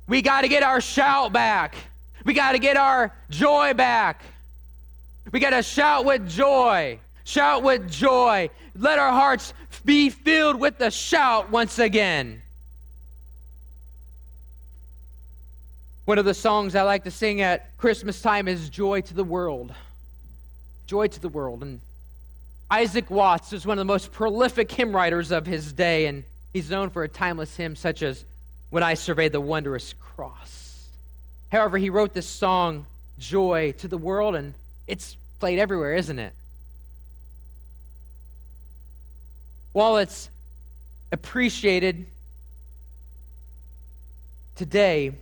We 0.07 0.21
got 0.21 0.41
to 0.41 0.47
get 0.47 0.63
our 0.63 0.81
shout 0.81 1.31
back. 1.31 1.75
We 2.25 2.33
got 2.33 2.51
to 2.51 2.59
get 2.59 2.75
our 2.75 3.13
joy 3.29 3.73
back. 3.73 4.23
We 5.31 5.39
got 5.39 5.51
to 5.51 5.63
shout 5.63 6.03
with 6.05 6.27
joy. 6.27 6.99
Shout 7.23 7.63
with 7.63 7.89
joy. 7.89 8.49
Let 8.75 8.99
our 8.99 9.11
hearts 9.11 9.53
be 9.85 10.09
filled 10.09 10.59
with 10.59 10.77
the 10.77 10.91
shout 10.91 11.51
once 11.51 11.79
again. 11.79 12.41
One 16.05 16.17
of 16.17 16.25
the 16.25 16.33
songs 16.33 16.75
I 16.75 16.81
like 16.81 17.03
to 17.05 17.11
sing 17.11 17.41
at 17.41 17.75
Christmas 17.77 18.21
time 18.21 18.47
is 18.47 18.69
Joy 18.69 19.01
to 19.01 19.13
the 19.13 19.23
World. 19.23 19.73
Joy 20.85 21.07
to 21.07 21.19
the 21.19 21.29
World. 21.29 21.63
And 21.63 21.79
Isaac 22.69 23.09
Watts 23.09 23.53
is 23.53 23.65
one 23.65 23.79
of 23.79 23.79
the 23.79 23.91
most 23.91 24.11
prolific 24.11 24.71
hymn 24.71 24.95
writers 24.95 25.31
of 25.31 25.47
his 25.47 25.73
day, 25.73 26.05
and 26.05 26.23
he's 26.53 26.69
known 26.69 26.91
for 26.91 27.03
a 27.03 27.07
timeless 27.07 27.55
hymn 27.55 27.75
such 27.75 28.03
as 28.03 28.23
When 28.69 28.83
I 28.83 28.93
Survey 28.93 29.29
the 29.29 29.41
Wondrous 29.41 29.93
Cross. 29.93 30.64
However, 31.55 31.77
he 31.77 31.89
wrote 31.89 32.13
this 32.13 32.27
song, 32.27 32.85
Joy 33.17 33.71
to 33.77 33.87
the 33.87 33.97
World, 33.97 34.35
and 34.35 34.53
it's 34.87 35.15
played 35.39 35.57
everywhere, 35.57 35.95
isn't 35.95 36.19
it? 36.19 36.33
While 39.71 39.95
it's 39.95 40.29
appreciated 41.13 42.07
today, 44.57 45.13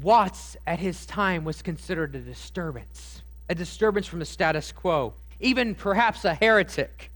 Watts 0.00 0.56
at 0.64 0.78
his 0.78 1.06
time 1.06 1.44
was 1.44 1.60
considered 1.60 2.14
a 2.14 2.20
disturbance, 2.20 3.20
a 3.48 3.56
disturbance 3.56 4.06
from 4.06 4.20
the 4.20 4.24
status 4.24 4.70
quo, 4.70 5.12
even 5.40 5.74
perhaps 5.74 6.24
a 6.24 6.34
heretic. 6.34 7.10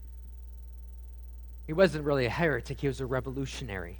He 1.65 1.71
wasn't 1.71 2.03
really 2.03 2.25
a 2.25 2.29
heretic, 2.29 2.81
he 2.81 2.87
was 2.87 2.99
a 2.99 3.05
revolutionary. 3.05 3.99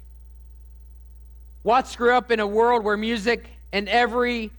Watts 1.64 1.96
grew 1.96 2.14
up 2.14 2.30
in 2.30 2.38
a 2.38 2.46
world 2.46 2.84
where 2.84 2.96
music 2.96 3.50
and 3.72 3.88
every 3.88 4.52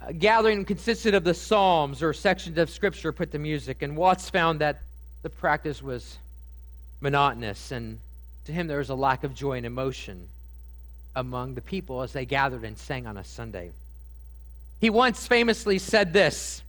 uh, 0.00 0.12
gathering 0.12 0.64
consisted 0.64 1.14
of 1.14 1.24
the 1.24 1.34
Psalms 1.34 2.00
or 2.00 2.12
sections 2.12 2.56
of 2.58 2.70
Scripture 2.70 3.12
put 3.12 3.32
to 3.32 3.38
music. 3.40 3.82
And 3.82 3.96
Watts 3.96 4.30
found 4.30 4.60
that 4.60 4.80
the 5.22 5.30
practice 5.30 5.82
was 5.82 6.18
monotonous, 7.00 7.72
and 7.72 7.98
to 8.44 8.52
him 8.52 8.68
there 8.68 8.78
was 8.78 8.88
a 8.88 8.94
lack 8.94 9.24
of 9.24 9.34
joy 9.34 9.56
and 9.56 9.66
emotion 9.66 10.28
among 11.16 11.54
the 11.54 11.60
people 11.60 12.02
as 12.02 12.12
they 12.12 12.24
gathered 12.24 12.62
and 12.62 12.78
sang 12.78 13.08
on 13.08 13.16
a 13.16 13.24
Sunday. 13.24 13.72
He 14.80 14.90
once 14.90 15.26
famously 15.26 15.78
said 15.80 16.12
this 16.12 16.62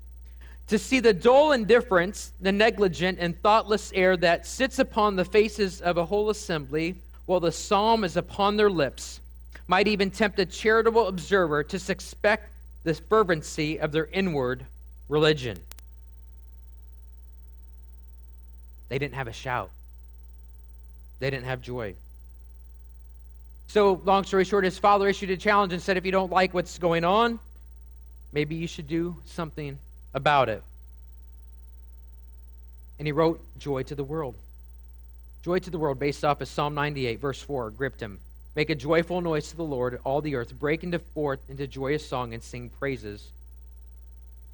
To 0.69 0.79
see 0.79 0.99
the 0.99 1.13
dull 1.13 1.51
indifference, 1.51 2.31
the 2.41 2.51
negligent 2.51 3.19
and 3.21 3.39
thoughtless 3.39 3.91
air 3.93 4.17
that 4.17 4.47
sits 4.47 4.79
upon 4.79 5.15
the 5.15 5.25
faces 5.25 5.79
of 5.79 5.97
a 5.97 6.05
whole 6.05 6.31
assembly 6.31 6.95
while 7.27 7.39
the 7.39 7.51
psalm 7.51 8.03
is 8.03 8.17
upon 8.17 8.57
their 8.57 8.71
lips 8.71 9.19
might 9.68 9.88
even 9.88 10.09
tempt 10.09 10.39
a 10.39 10.45
charitable 10.45 11.07
observer 11.07 11.63
to 11.63 11.80
suspect 11.80 12.49
the 12.84 12.93
fervency 12.93 13.80
of 13.80 13.91
their 13.91 14.05
inward 14.05 14.65
religion. 15.09 15.59
They 18.89 18.97
didn't 18.97 19.15
have 19.15 19.28
a 19.28 19.34
shout, 19.34 19.70
they 21.20 21.30
didn't 21.30 21.45
have 21.45 21.61
joy. 21.61 21.95
So, 23.70 24.01
long 24.05 24.24
story 24.24 24.45
short, 24.45 24.63
his 24.63 24.80
father 24.80 25.09
issued 25.09 25.30
a 25.30 25.36
challenge 25.36 25.74
and 25.74 25.82
said, 25.82 25.97
If 25.97 26.05
you 26.05 26.11
don't 26.11 26.32
like 26.32 26.53
what's 26.53 26.78
going 26.78 27.03
on, 27.03 27.38
maybe 28.32 28.55
you 28.55 28.65
should 28.65 28.88
do 28.88 29.18
something 29.26 29.78
about 30.13 30.47
it. 30.47 30.63
And 32.97 33.05
he 33.05 33.11
wrote 33.11 33.41
Joy 33.59 33.84
to 33.84 33.95
the 33.95 34.05
World. 34.05 34.36
Joy 35.43 35.59
to 35.59 35.70
the 35.70 35.78
World, 35.78 35.99
based 35.99 36.24
off 36.24 36.39
of 36.39 36.47
Psalm 36.47 36.76
98, 36.76 37.20
verse 37.20 37.41
4, 37.41 37.72
gripped 37.72 38.01
him. 38.01 38.20
Make 38.58 38.72
a 38.72 38.76
joyful 38.76 39.22
noise 39.22 39.49
to 39.51 39.55
the 39.55 39.64
Lord, 39.64 39.99
all 40.03 40.20
the 40.20 40.34
earth. 40.34 40.51
Break 40.51 40.84
into 40.84 40.97
forth 40.97 41.39
into 41.47 41.68
joyous 41.68 42.03
song 42.03 42.34
and 42.34 42.41
sing 42.41 42.72
praises 42.80 43.30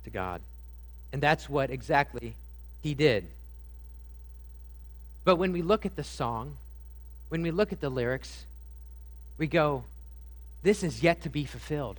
to 0.03 0.09
God. 0.09 0.41
And 1.13 1.23
that's 1.23 1.47
what 1.47 1.69
exactly 1.69 2.35
he 2.81 2.95
did. 2.95 3.25
But 5.23 5.37
when 5.37 5.53
we 5.53 5.61
look 5.61 5.85
at 5.85 5.95
the 5.95 6.03
song, 6.03 6.57
when 7.29 7.43
we 7.43 7.51
look 7.51 7.71
at 7.71 7.79
the 7.79 7.87
lyrics, 7.87 8.43
we 9.37 9.47
go, 9.47 9.85
this 10.63 10.83
is 10.83 11.01
yet 11.01 11.21
to 11.21 11.29
be 11.29 11.45
fulfilled. 11.45 11.97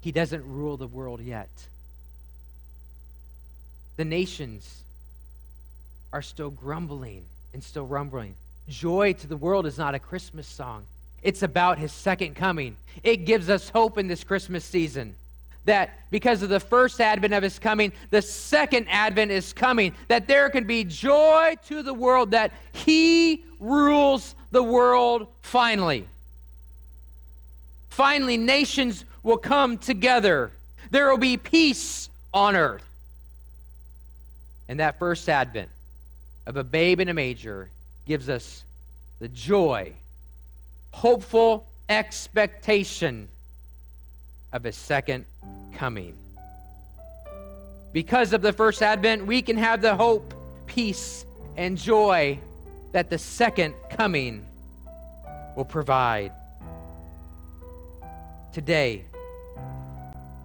He 0.00 0.10
doesn't 0.10 0.50
rule 0.50 0.78
the 0.78 0.86
world 0.86 1.20
yet. 1.20 1.50
The 3.98 4.06
nations 4.06 4.84
are 6.14 6.22
still 6.22 6.48
grumbling 6.48 7.24
and 7.52 7.62
still 7.62 7.84
rumbling. 7.84 8.34
Joy 8.68 9.14
to 9.14 9.26
the 9.26 9.36
world 9.36 9.66
is 9.66 9.78
not 9.78 9.94
a 9.94 9.98
Christmas 9.98 10.46
song, 10.46 10.84
it's 11.22 11.42
about 11.42 11.78
his 11.78 11.92
second 11.92 12.34
coming. 12.36 12.76
It 13.02 13.24
gives 13.24 13.48
us 13.48 13.68
hope 13.68 13.98
in 13.98 14.08
this 14.08 14.24
Christmas 14.24 14.64
season 14.64 15.14
that 15.64 15.90
because 16.10 16.42
of 16.42 16.48
the 16.48 16.60
first 16.60 17.00
advent 17.00 17.34
of 17.34 17.42
his 17.42 17.58
coming, 17.58 17.92
the 18.10 18.22
second 18.22 18.86
advent 18.88 19.30
is 19.30 19.52
coming, 19.52 19.94
that 20.08 20.26
there 20.26 20.48
can 20.50 20.64
be 20.64 20.82
joy 20.84 21.54
to 21.66 21.82
the 21.82 21.94
world, 21.94 22.30
that 22.30 22.52
he 22.72 23.44
rules 23.60 24.34
the 24.50 24.62
world 24.62 25.28
finally. 25.42 26.08
Finally, 27.90 28.36
nations 28.36 29.04
will 29.22 29.36
come 29.36 29.76
together. 29.76 30.50
There 30.90 31.10
will 31.10 31.18
be 31.18 31.36
peace 31.36 32.08
on 32.32 32.56
earth. 32.56 32.84
And 34.68 34.80
that 34.80 34.98
first 34.98 35.28
advent 35.28 35.68
of 36.46 36.56
a 36.56 36.64
babe 36.64 37.00
in 37.00 37.08
a 37.08 37.14
manger 37.14 37.68
gives 38.08 38.30
us 38.30 38.64
the 39.20 39.28
joy, 39.28 39.92
hopeful 40.92 41.66
expectation 41.90 43.28
of 44.52 44.64
his 44.64 44.76
second 44.76 45.26
coming. 45.74 46.14
Because 47.92 48.32
of 48.32 48.40
the 48.40 48.52
first 48.52 48.82
advent, 48.82 49.26
we 49.26 49.42
can 49.42 49.58
have 49.58 49.82
the 49.82 49.94
hope, 49.94 50.32
peace, 50.66 51.26
and 51.56 51.76
joy 51.76 52.38
that 52.92 53.10
the 53.10 53.18
second 53.18 53.74
coming 53.90 54.44
will 55.54 55.66
provide. 55.66 56.32
Today, 58.52 59.04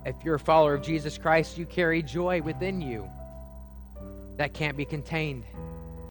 if 0.05 0.15
you're 0.25 0.35
a 0.35 0.39
follower 0.39 0.73
of 0.73 0.81
Jesus 0.81 1.17
Christ, 1.17 1.57
you 1.57 1.65
carry 1.65 2.01
joy 2.01 2.41
within 2.41 2.81
you 2.81 3.09
that 4.35 4.53
can't 4.53 4.75
be 4.75 4.83
contained. 4.83 5.45